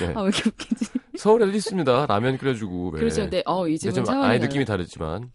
[0.00, 0.12] 네.
[0.14, 0.86] 아, 왜 이렇게 웃기지?
[1.16, 2.06] 서울에 있습니다.
[2.06, 2.90] 라면 끓여주고.
[2.90, 3.00] 왜.
[3.00, 3.28] 그렇죠.
[3.28, 4.38] 네, 어, 이 집은 좀 차원이 아예.
[4.38, 5.30] 느낌이 다르지만.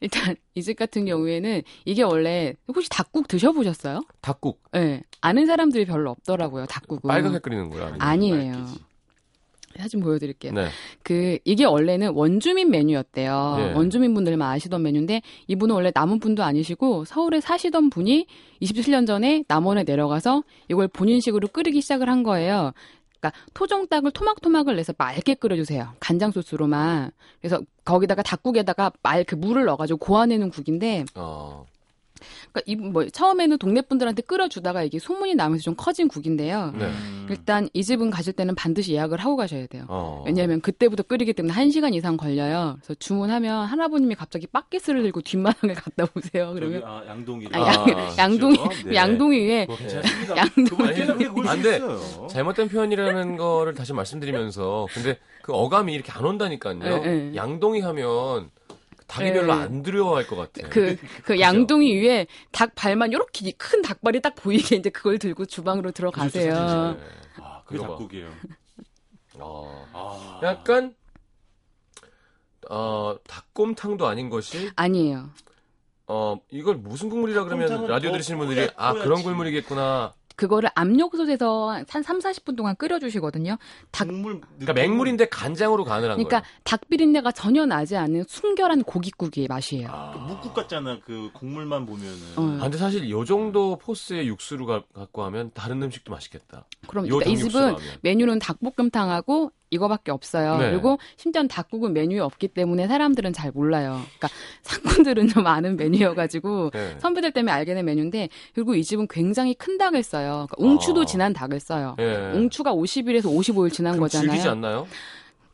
[0.00, 4.02] 일단 이 집 같은 경우에는 이게 원래 혹시 닭국 드셔보셨어요?
[4.20, 4.62] 닭국.
[4.72, 6.66] 네, 아는 사람들이 별로 없더라고요.
[6.66, 7.08] 닭국은.
[7.08, 7.94] 빨갛게 끓이는 거야?
[7.98, 8.66] 아니에요.
[9.80, 10.52] 사진 보여드릴게요.
[10.52, 10.68] 네.
[11.02, 13.56] 그 이게 원래는 원주민 메뉴였대요.
[13.58, 13.72] 예.
[13.72, 18.26] 원주민 분들만 아시던 메뉴인데 이분은 원래 남원 분도 아니시고 서울에 사시던 분이
[18.62, 22.72] 27년 전에 남원에 내려가서 이걸 본인식으로 끓이기 시작을 한 거예요.
[23.20, 25.94] 그러니까 토종닭을 토막토막을 내서 맑게 끓여주세요.
[25.98, 27.10] 간장 소스로만.
[27.40, 31.64] 그래서 거기다가 닭국에다가 말 그 물을 넣어가지고 고아내는 국인데, 어,
[32.52, 36.72] 그러니까 이 뭐 처음에는 동네 분들한테 끓여주다가 이게 소문이 나면서 좀 커진 국인데요.
[36.78, 36.90] 네.
[37.30, 39.84] 일단 이 집은 가실 때는 반드시 예약을 하고 가셔야 돼요.
[39.88, 40.22] 어.
[40.26, 42.76] 왜냐하면 그때부터 끓이기 때문에 1 시간 이상 걸려요.
[42.80, 46.52] 그래서 주문하면 할아버님이 갑자기 바켓을 들고 뒷마당에 갔다 오세요.
[46.54, 47.48] 그러면 아, 양동이.
[47.52, 48.94] 아, 양, 아, 양동이 네.
[48.94, 49.76] 양동이 위에 뭐.
[50.36, 51.76] 양동이 그분이 그렇게 그럴 안수 돼.
[51.76, 52.26] 있어요.
[52.28, 56.78] 잘못된 표현이라는 거를 다시 말씀드리면서 근데 그 어감이 이렇게 안 온다니까요.
[56.78, 57.32] 네, 네.
[57.34, 58.50] 양동이 하면
[59.06, 59.34] 닭이 네.
[59.34, 60.68] 별로 안 두려워할 것 같아.
[60.68, 65.90] 그, 그 양동이 위에 닭 발만 요렇게 큰 닭발이 딱 보이게 이제 그걸 들고 주방으로
[65.90, 66.96] 들어가세요.
[66.98, 67.04] 네.
[67.42, 67.80] 아, 그게.
[67.80, 68.30] 작곡이에요.
[69.38, 70.40] 어, 아.
[70.42, 70.94] 약간
[72.70, 75.30] 어 닭곰탕도 아닌 것이 아니에요.
[76.06, 79.24] 어 이걸 무슨 국물이라 그러면 라디오 더 들으시는 분들이 아 그런 뿌야지.
[79.24, 80.14] 국물이겠구나.
[80.36, 83.56] 그거를 압력솥에서 한 3, 40분 동안 끓여주시거든요.
[83.90, 86.54] 닭, 국물 그러니까 맹물인데 간장으로 간을 한 그러니까 거예요.
[86.64, 89.88] 닭 비린내가 전혀 나지 않는 순결한 고깃국의 맛이에요.
[90.12, 90.98] 그 묵국 같잖아.
[91.04, 92.18] 그 국물만 보면은.
[92.36, 92.56] 어.
[92.58, 96.66] 아, 근데 사실 요 정도 포스의 육수를 가- 갖고 하면 다른 음식도 맛있겠다.
[96.86, 97.78] 그럼 요 일단 이 집은 하면.
[98.02, 100.58] 메뉴는 닭볶음탕하고 이거밖에 없어요.
[100.58, 100.70] 네.
[100.70, 104.00] 그리고 심지어 닭국은 메뉴에 없기 때문에 사람들은 잘 몰라요.
[104.18, 104.28] 그러니까
[104.62, 106.96] 상군들은 좀 아는 메뉴여가지고 네.
[106.98, 110.46] 선배들 때문에 알게 된 메뉴인데 그리고 이 집은 굉장히 큰 닭을 써요.
[110.48, 111.04] 그러니까 웅추도 아.
[111.04, 111.96] 지난 닭을 써요.
[111.98, 112.32] 예.
[112.34, 114.30] 웅추가 50일에서 55일 지난 거잖아요.
[114.30, 114.86] 질기지 않나요?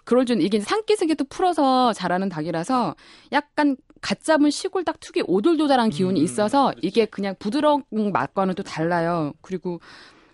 [0.04, 2.96] 그럴 줄 이게 산기슭에도 풀어서 자라는 닭이라서
[3.32, 6.86] 약간 갓 잡은 시골 닭 특유의 오돌도달한 기운이 음, 있어서 그렇지.
[6.86, 9.32] 이게 그냥 부드러운 맛과는 또 달라요.
[9.42, 9.80] 그리고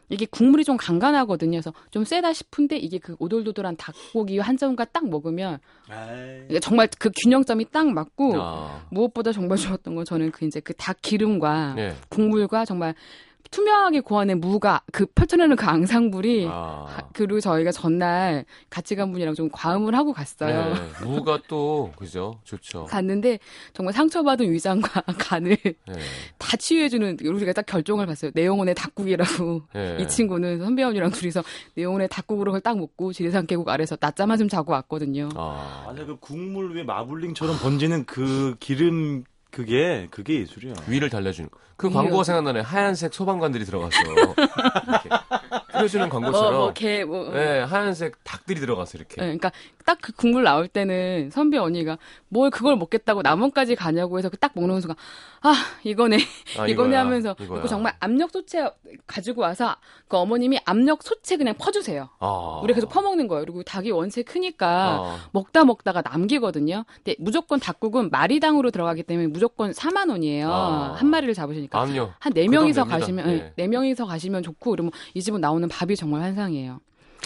[0.08, 1.50] 이게 국물이 좀 간간하거든요.
[1.52, 5.58] 그래서 좀 세다 싶은데 이게 그 오돌도돌한 닭고기 한 점과 딱 먹으면.
[6.48, 8.86] 이게 정말 그 균형점이 딱 맞고 아.
[8.90, 11.94] 무엇보다 정말 좋았던 건 저는 그 이제 그 닭 기름과 예.
[12.08, 12.94] 국물과 정말
[13.50, 16.86] 투명하게 고안의 무가 그 펼쳐내는 그 앙상블이 아.
[16.88, 20.74] 하- 그리고 저희가 전날 같이 간 분이랑 좀 과음을 하고 갔어요.
[20.74, 21.04] 네.
[21.06, 22.40] 무가 또 그죠?
[22.44, 22.84] 좋죠.
[22.84, 23.38] 갔는데
[23.72, 25.74] 정말 상처받은 위장과 간을 예.
[26.38, 28.30] 다 치유해주는 우리가 딱 결정을 봤어요.
[28.34, 29.62] 내 영혼의 닭국이라고.
[29.76, 29.98] 예.
[30.00, 31.42] 이 친구는 선배 언니랑 둘이서
[31.74, 35.28] 내 영혼의 닭국으로 그걸 딱 먹고 지리산 계곡 아래서 낮잠 한숨 자고 왔거든요.
[35.34, 35.84] 아.
[35.86, 39.24] 맞아 그 국물 위에 마블링처럼 번지는 그 기름
[39.56, 40.74] 그게 그게 예술이야.
[40.86, 41.88] 위를 달래주는 그.
[41.90, 45.08] 광고가 생각나네 하얀색 소방관들이 들어가서 이렇게
[45.76, 47.30] 끓여주는 광고처럼 뭐, 뭐, 개, 뭐.
[47.30, 49.50] 네 하얀색 닭들이 들어가서 이렇게 네, 그러니까
[49.84, 54.80] 딱 그 국물 나올 때는 선배 언니가 뭘 그걸 먹겠다고 남원까지 가냐고 해서 그딱 먹는
[54.80, 54.96] 순간
[55.42, 56.18] 아 이거네
[56.58, 57.34] 아, 이거네 이거야, 하면서.
[57.34, 58.68] 그리고 정말 압력 소채
[59.06, 59.76] 가지고 와서
[60.08, 62.08] 그 어머님이 압력 소채 그냥 퍼주세요.
[62.18, 62.60] 아.
[62.62, 63.44] 우리 계속 퍼먹는 거예요.
[63.44, 65.18] 그리고 닭이 원체 크니까 아.
[65.32, 66.84] 먹다 먹다가 남기거든요.
[66.96, 70.50] 근데 무조건 닭국은 마리당으로 들어가기 때문에 무조건 4만 원이에요.
[70.50, 70.94] 아.
[70.96, 71.80] 한 마리를 잡으시니까.
[72.18, 72.84] 한네그 명이서.
[72.84, 73.32] 가시면 예.
[73.32, 76.80] 네, 네 명이서 가시면 좋고 그러면 이 집은 나오는 밥이 정말 환상이에요.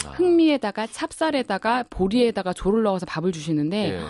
[0.05, 0.09] 아.
[0.11, 4.01] 흑미에다가 찹쌀에다가 보리에다가 조를 넣어서 밥을 주시는데 예.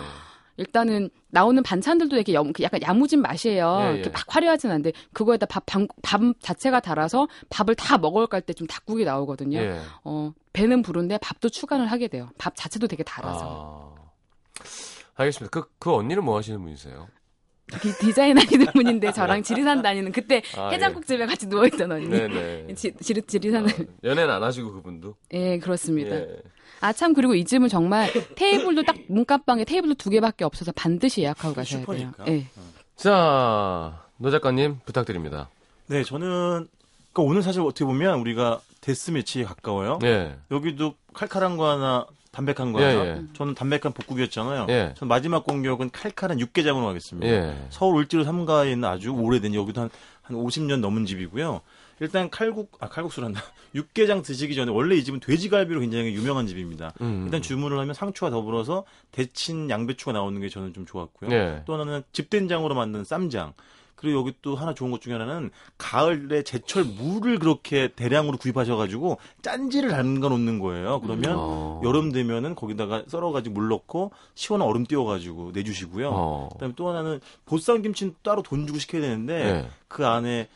[0.58, 3.78] 일단은 나오는 반찬들도 이렇게 염- 그 약간 야무진 맛이에요.
[3.82, 3.94] 예, 예.
[3.94, 8.52] 이렇게 막 화려하진 않은데 그거에다 밥, 밥, 밥 자체가 달아서 밥을 다 먹을 갈 때
[8.52, 9.58] 좀 닭국이 나오거든요.
[9.58, 9.80] 예.
[10.04, 12.28] 어, 배는 부른데 밥도 추가를 하게 돼요.
[12.38, 13.94] 밥 자체도 되게 달아서.
[13.98, 14.02] 아.
[15.16, 15.50] 알겠습니다.
[15.60, 17.08] 그, 그 언니는 뭐 하시는 분이세요?
[17.80, 22.08] 디, 디자인 하시는 분인데 저랑 지리산 다니는 그때 아, 해장국집에 같이 누워있던 언니.
[22.08, 22.74] 네네.
[22.74, 23.72] 지, 지리, 지리산, 아,
[24.04, 25.14] 연애는 안 하시고 그분도?
[25.32, 26.16] 예, 그렇습니다.
[26.16, 26.28] 예.
[26.80, 31.54] 아, 참, 그리고 이 집은 정말 테이블도 딱 문간방에 테이블도 두 개밖에 없어서 반드시 예약하고
[31.54, 31.96] 가셔야 돼요.
[31.96, 32.24] 슈퍼니까.
[32.26, 32.46] 예.
[32.96, 35.48] 자, 노 작가님 부탁드립니다.
[35.86, 36.68] 네, 저는
[37.12, 39.98] 그러니까 오늘 사실 어떻게 보면 우리가 데스매치에 가까워요.
[40.02, 40.36] 예.
[40.50, 42.86] 여기도 칼칼한 거 하나, 담백한 거 예.
[42.86, 43.22] 예.
[43.34, 44.66] 저는 담백한 복국이었잖아요.
[44.70, 44.94] 예.
[44.96, 47.28] 전 마지막 공격은 칼칼한 육개장으로 하겠습니다.
[47.28, 47.66] 예.
[47.68, 49.90] 서울 을지로 3가에 있는 아주 오래된 여기도 한,
[50.22, 51.60] 한 50년 넘은 집이고요.
[52.00, 53.40] 일단 칼국 아 칼국수란다.
[53.76, 56.94] 육개장 드시기 전에 원래 이 집은 돼지갈비로 굉장히 유명한 집입니다.
[57.02, 57.24] 음.
[57.26, 61.30] 일단 주문을 하면 상추와 더불어서 데친 양배추가 나오는 게 저는 좀 좋았고요.
[61.30, 61.62] 예.
[61.66, 63.52] 또 하나는 집된장으로 만든 쌈장.
[64.02, 69.90] 그리고 여기 또 하나 좋은 것 중에 하나는 가을에 제철 무를 그렇게 대량으로 구입하셔가지고 짠지를
[69.90, 71.00] 담가 놓는 거예요.
[71.00, 71.80] 그러면 어.
[71.84, 76.10] 여름 되면은 거기다가 썰어가지고 물 넣고 시원한 얼음 띄워가지고 내주시고요.
[76.12, 76.48] 어.
[76.54, 79.70] 그다음에 또 하나는 보쌈 김치는 따로 돈 주고 시켜야 되는데 예.
[79.86, 80.48] 그 안에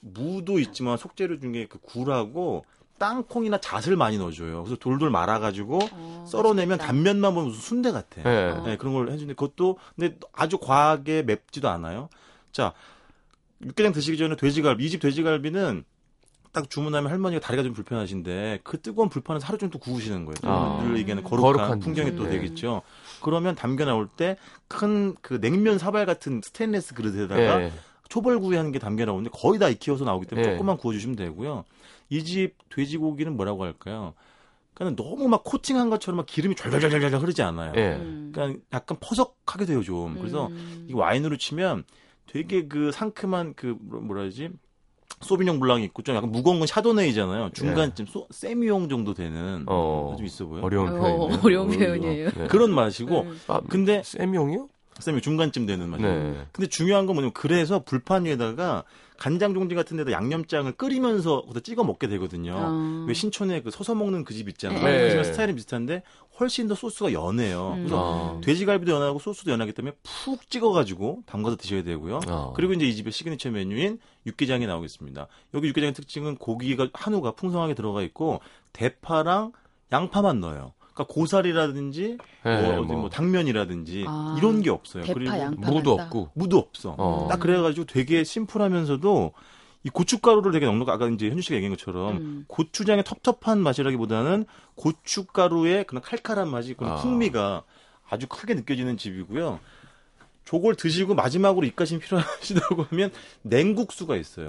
[0.00, 2.64] 무도 있지만 속재료 중에 그 굴하고
[2.96, 4.62] 땅콩이나 잣을 많이 넣어줘요.
[4.62, 5.78] 그래서 돌돌 말아가지고
[6.26, 8.22] 썰어내면 단면만 보면 무슨 순대 같아.
[8.24, 8.62] 예.
[8.64, 12.08] 네, 그런 걸 해주는데 그것도 근데 아주 과하게 맵지도 않아요.
[12.50, 12.72] 자
[13.64, 15.84] 육개장 드시기 전에 돼지갈비 이 집 돼지갈비는
[16.52, 20.36] 딱 주문하면 할머니가 다리가 좀 불편하신데 그 뜨거운 불판에서 하루 종일 또 구우시는 거예요.
[20.42, 20.80] 아.
[20.84, 22.16] 늘 얘기하는 거룩한, 거룩한 풍경이 음.
[22.16, 22.30] 또 네.
[22.30, 22.82] 되겠죠.
[23.22, 24.36] 그러면 담겨 나올 때
[24.68, 27.72] 큰 그 냉면 사발 같은 스테인레스 그릇에다가 예.
[28.08, 30.52] 초벌구이 하는 게 담겨 나오는데 거의 다 익혀서 나오기 때문에 예.
[30.52, 31.64] 조금만 구워주시면 되고요.
[32.10, 34.14] 이 집 돼지고기는 뭐라고 할까요?
[34.74, 37.72] 그러니까 너무 막 코팅한 것처럼 막 기름이 좔좔좔좔 흐르지 않아요.
[37.76, 37.94] 예.
[37.94, 38.30] 음.
[38.32, 40.16] 그러니까 약간 퍼석하게 돼요 좀.
[40.18, 40.86] 그래서 음.
[40.88, 41.82] 이 와인으로 치면
[42.26, 44.50] 되게 그 상큼한 그 뭐- 뭐라 해야지
[45.20, 47.50] Sauvignon Blanc이 있고 좀 약간 무거운 건 Chardonnay잖아요.
[47.52, 49.64] 중간쯤 소, Sémillon 정도 되는 예.
[49.66, 50.14] 어.
[50.16, 50.62] 좀 있어 보여.
[50.62, 51.40] 어려운 어, 표현이네요.
[51.42, 52.30] 어려운 표현이에요.
[52.30, 52.46] 네.
[52.48, 53.40] 그런 맛이고 음.
[53.48, 54.68] 아, 근데 쌤용이요?
[55.00, 56.12] 쌤이 중간쯤 되는 맛이에요.
[56.32, 56.46] 네.
[56.52, 58.84] 근데 중요한 건 뭐냐면 그래서 불판 위에다가
[59.16, 62.56] 간장 종지 같은 데다 양념장을 끓이면서 거기다 찍어 먹게 되거든요.
[62.56, 63.04] 아.
[63.06, 64.82] 왜 신촌에 그 서서 먹는 그 집 있잖아요.
[64.84, 65.02] 네.
[65.04, 66.02] 하지만 스타일은 비슷한데
[66.40, 67.74] 훨씬 더 소스가 연해요.
[67.74, 67.78] 음.
[67.78, 68.40] 그래서 아.
[68.40, 72.20] 돼지갈비도 연하고 소스도 연하기 때문에 푹 찍어가지고 담가서 드셔야 되고요.
[72.26, 72.52] 어.
[72.56, 75.28] 그리고 이제 이 집의 시그니처 메뉴인 육개장이 나오겠습니다.
[75.54, 78.40] 여기 육개장의 특징은 고기가 한우가 풍성하게 들어가 있고
[78.72, 79.52] 대파랑
[79.92, 80.72] 양파만 넣어요.
[80.94, 82.96] 그러니까 고사리라든지 예, 뭐, 어디 뭐.
[83.00, 84.36] 뭐 당면이라든지 아.
[84.38, 85.02] 이런 게 없어요.
[85.02, 86.06] 대파, 그리고 양파 무도 같다.
[86.06, 86.30] 없고.
[86.34, 86.94] 무도 없어.
[86.96, 87.26] 어.
[87.28, 89.32] 딱 그래가지고 되게 심플하면서도
[89.82, 92.44] 이 고춧가루를 되게 넉넉 아까 이제 현주 씨가 얘기한 것처럼 음.
[92.46, 96.96] 고추장의 텁텁한 맛이라기보다는 고춧가루의 그런 칼칼한 맛이 그런 아.
[96.96, 97.64] 풍미가
[98.08, 99.58] 아주 크게 느껴지는 집이고요.
[100.44, 103.10] 저걸 드시고 마지막으로 입가심 필요하시다고 하면
[103.42, 104.48] 냉국수가 있어요.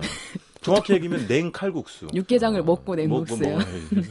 [0.66, 2.08] 정확히 얘기하면 냉 칼국수.
[2.14, 3.58] 육개장을 먹고 뭐, 냉국수요.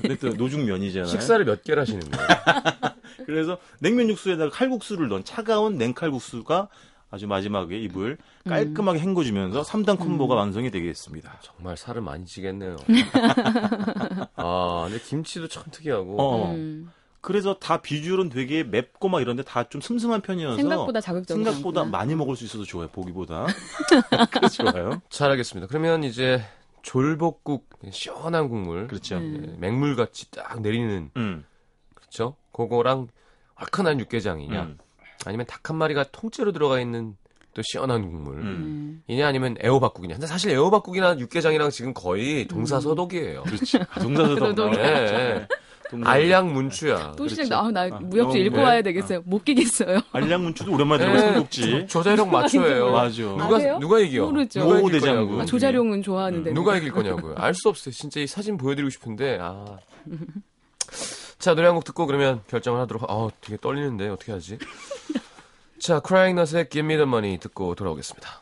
[0.06, 1.08] 뭐또 노중면이잖아요.
[1.08, 2.28] 식사를 몇 개를 하시는 거예요?
[3.26, 6.68] 그래서 냉면 육수에다가 칼국수를 넣은 차가운 냉칼국수가
[7.10, 11.38] 아주 마지막에 입을 깔끔하게 헹궈주면서 삼 3단 콤보가 완성이 되겠습니다.
[11.42, 12.76] 정말 살을 많이 찌겠네요.
[14.36, 16.20] 아, 근데 김치도 참 특이하고.
[16.20, 16.52] 어.
[16.52, 16.90] 음.
[17.24, 21.98] 그래서 다 비주얼은 되게 맵고 막 이런데 다 좀 슴슴한 편이어서 생각보다 자극적이지 생각보다 않구나.
[21.98, 22.88] 많이 먹을 수 있어서 좋아요.
[22.88, 23.46] 보기보다.
[24.30, 25.00] 그래서 좋아요.
[25.08, 25.66] 잘하겠습니다.
[25.68, 26.42] 그러면 이제
[26.82, 29.16] 졸복국 시원한 국물, 그렇죠.
[29.16, 29.54] 음.
[29.54, 31.44] 예, 맹물같이 딱 내리는 음.
[31.94, 32.36] 그렇죠?
[32.52, 33.08] 그거랑
[33.56, 34.78] 얼큰한 육개장이냐, 음.
[35.24, 37.16] 아니면 닭 한 마리가 통째로 들어가 있는
[37.54, 38.34] 또 시원한 국물.
[38.34, 38.42] 음.
[38.44, 39.02] 음.
[39.06, 40.14] 이냐 아니면 애호박국이냐.
[40.16, 43.44] 근데 사실 애호박국이나 육개장이랑 지금 거의 동사서독이에요.
[43.44, 43.78] 그렇지.
[43.90, 45.48] 아, 동사서도 그래도 예, 예.
[46.02, 47.12] 알량문추야.
[47.16, 47.64] 또 시작.
[47.64, 48.62] 아, 나 아, 무협지 너무 읽고 네.
[48.62, 49.22] 와야 되겠어요.
[49.24, 50.00] 못 끼겠어요.
[50.12, 51.70] 알량문추도 오랜만에 예, 들어본 삼국지.
[51.70, 52.90] 조- 조자룡 맞춰예요.
[52.92, 53.22] 맞아.
[53.22, 53.78] 누가 아세요?
[53.78, 54.24] 누가 이겨?
[54.26, 54.60] 모르죠.
[54.60, 55.24] 누가 이길 대장군.
[55.26, 55.42] 거냐고.
[55.42, 56.52] 아, 조자룡은 좋아하는데.
[56.52, 57.34] 누가 이길 거냐고요.
[57.36, 57.92] 알 수 없어요.
[57.92, 59.78] 진짜 이 사진 보여드리고 싶은데 아.
[61.38, 63.02] 자 노래 한 곡 듣고 그러면 결정을 하도록.
[63.02, 64.58] 하- 아 되게 떨리는데 어떻게 하지?
[65.78, 68.40] 자 크라잉 넛의 Give Me the Money 듣고 돌아오겠습니다.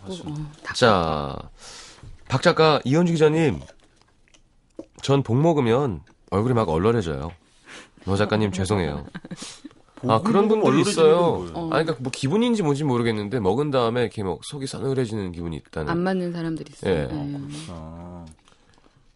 [0.00, 0.26] 닭국.
[0.28, 0.74] 어, 닭.
[0.76, 1.36] 자,
[2.28, 3.60] 박 작가, 이현주 기자님,
[5.02, 7.30] 전 복 먹으면 얼굴이 막 얼얼해져요.
[8.04, 9.04] 노 작가님 죄송해요.
[10.08, 11.44] 아 그런 얼굴이 있어요.
[11.54, 15.88] 아니 그러니까 뭐 기분인지 뭔지 모르겠는데 먹은 다음에 이렇게 뭐 속이 서늘해지는 기분이 있다는.
[15.90, 16.92] 안 맞는 사람들이 있어요.
[16.92, 17.06] 예.
[17.06, 17.48] 네.
[17.68, 18.01] 아.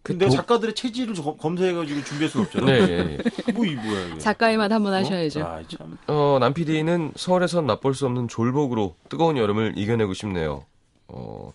[0.07, 2.65] 그 근데 도- 작가들의 체질을 저- 검색해가지고 준비할 수는 없잖아.
[2.65, 3.17] 네, 예, 예.
[3.51, 4.17] 뭐, 이 뭐야, 이게.
[4.19, 4.95] 작가의 맛 한번 어?
[4.95, 5.41] 하셔야죠.
[5.43, 5.97] 아, 참.
[6.07, 10.63] 어, 남 PD는 서울에선 맛볼 수 없는 졸복으로 뜨거운 여름을 이겨내고 싶네요.
[11.09, 11.51] 어,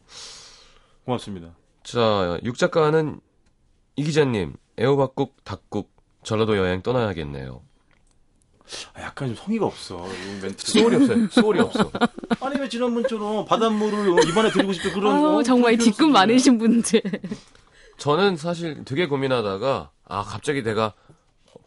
[1.07, 1.48] 고맙습니다.
[1.82, 3.20] 자, 육 작가는
[3.96, 5.90] 이 기자님, 애호박국, 닭국,
[6.22, 7.62] 전라도 여행 떠나야겠네요.
[8.94, 10.07] 아, 약간 좀 성의가 없어.
[10.07, 10.66] 이 멘트.
[10.70, 11.28] 소울이 없어요.
[11.30, 11.90] 소울이 없어.
[12.40, 15.42] 아니, 왜 지난번처럼 바닷물을 입안에 드리고 싶다 그런 아유, 거.
[15.42, 16.07] 정말 뒷끝 없어.
[16.12, 17.00] 많으신 분들.
[18.03, 20.92] 저는 사실 되게 고민하다가, 아, 갑자기 내가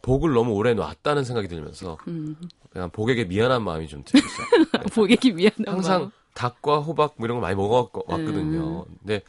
[0.02, 2.36] 복을 너무 오래 놨다는 생각이 들면서, 음,
[2.70, 4.84] 그냥 복에게 미안한 마음이 좀 들었어요.
[4.92, 6.10] 보기 미안한 항상 마음.
[6.34, 8.84] 닭과 호박 뭐 이런 거 많이 먹어왔거든요.
[8.98, 9.22] 근데,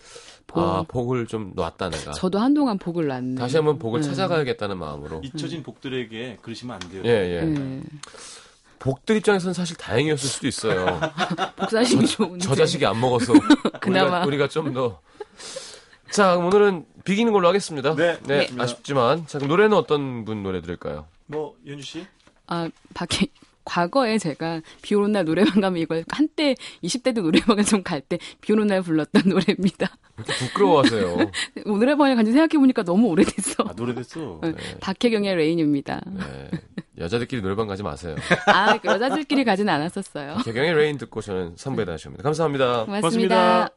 [0.51, 2.12] 아, 복을 좀 놨다 내가.
[2.12, 3.36] 저도 한동안 복을 놨네.
[3.36, 4.03] 다시 한번 복을 음.
[4.03, 5.22] 찾아가야겠다는 마음으로.
[5.24, 7.03] 잊혀진 복들에게 그러시면 안 돼요.
[7.05, 7.41] 예, 예.
[7.45, 7.84] 네.
[8.80, 10.99] 복들 입장에서는 사실 다행이었을 수도 있어요.
[11.55, 12.39] 복사심이 좋은데.
[12.39, 13.32] 저 자식이 안 먹어서
[13.80, 14.18] 그나마.
[14.18, 14.99] 우리가, 우리가 좀 더.
[16.12, 17.95] 자, 그럼 오늘은 비기는 걸로 하겠습니다.
[17.95, 18.47] 네, 네.
[18.58, 19.26] 아쉽지만.
[19.28, 21.08] 자, 그럼 노래는 어떤 분 노래 들을까요?
[21.28, 22.05] 뭐, 연주 씨?
[22.47, 23.28] 아, 밖에
[23.66, 28.53] 과거에 제가 비 오는 날 노래방 가면 이걸 한때 20대 때 노래방을 좀갈 때 비
[28.53, 29.97] 오는 날 불렀던 노래입니다.
[30.18, 31.18] 이렇게 부끄러워하세요.
[31.68, 33.66] 노래방에 간지 생각해 보니까 너무 오래됐어.
[33.68, 34.39] 아, 오래됐어.
[34.41, 34.53] 네.
[34.80, 36.01] 박혜경의 Rain입니다.
[36.08, 36.49] 네.
[36.97, 38.16] 여자들끼리 노래방 가지 마세요.
[38.47, 40.38] 아, 그 여자들끼리 가진 않았었어요.
[40.45, 42.24] 박혜경의 Rain 듣고 저는 3부에 다시 옵니다.
[42.24, 42.86] 감사합니다.
[42.86, 43.70] 고맙습니다.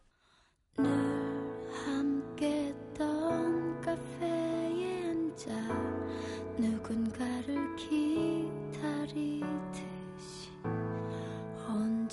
[0.76, 1.19] 함께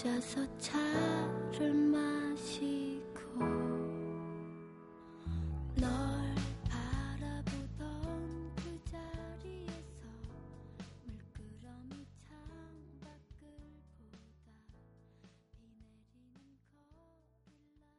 [0.07, 2.16] 앉아서 차를 마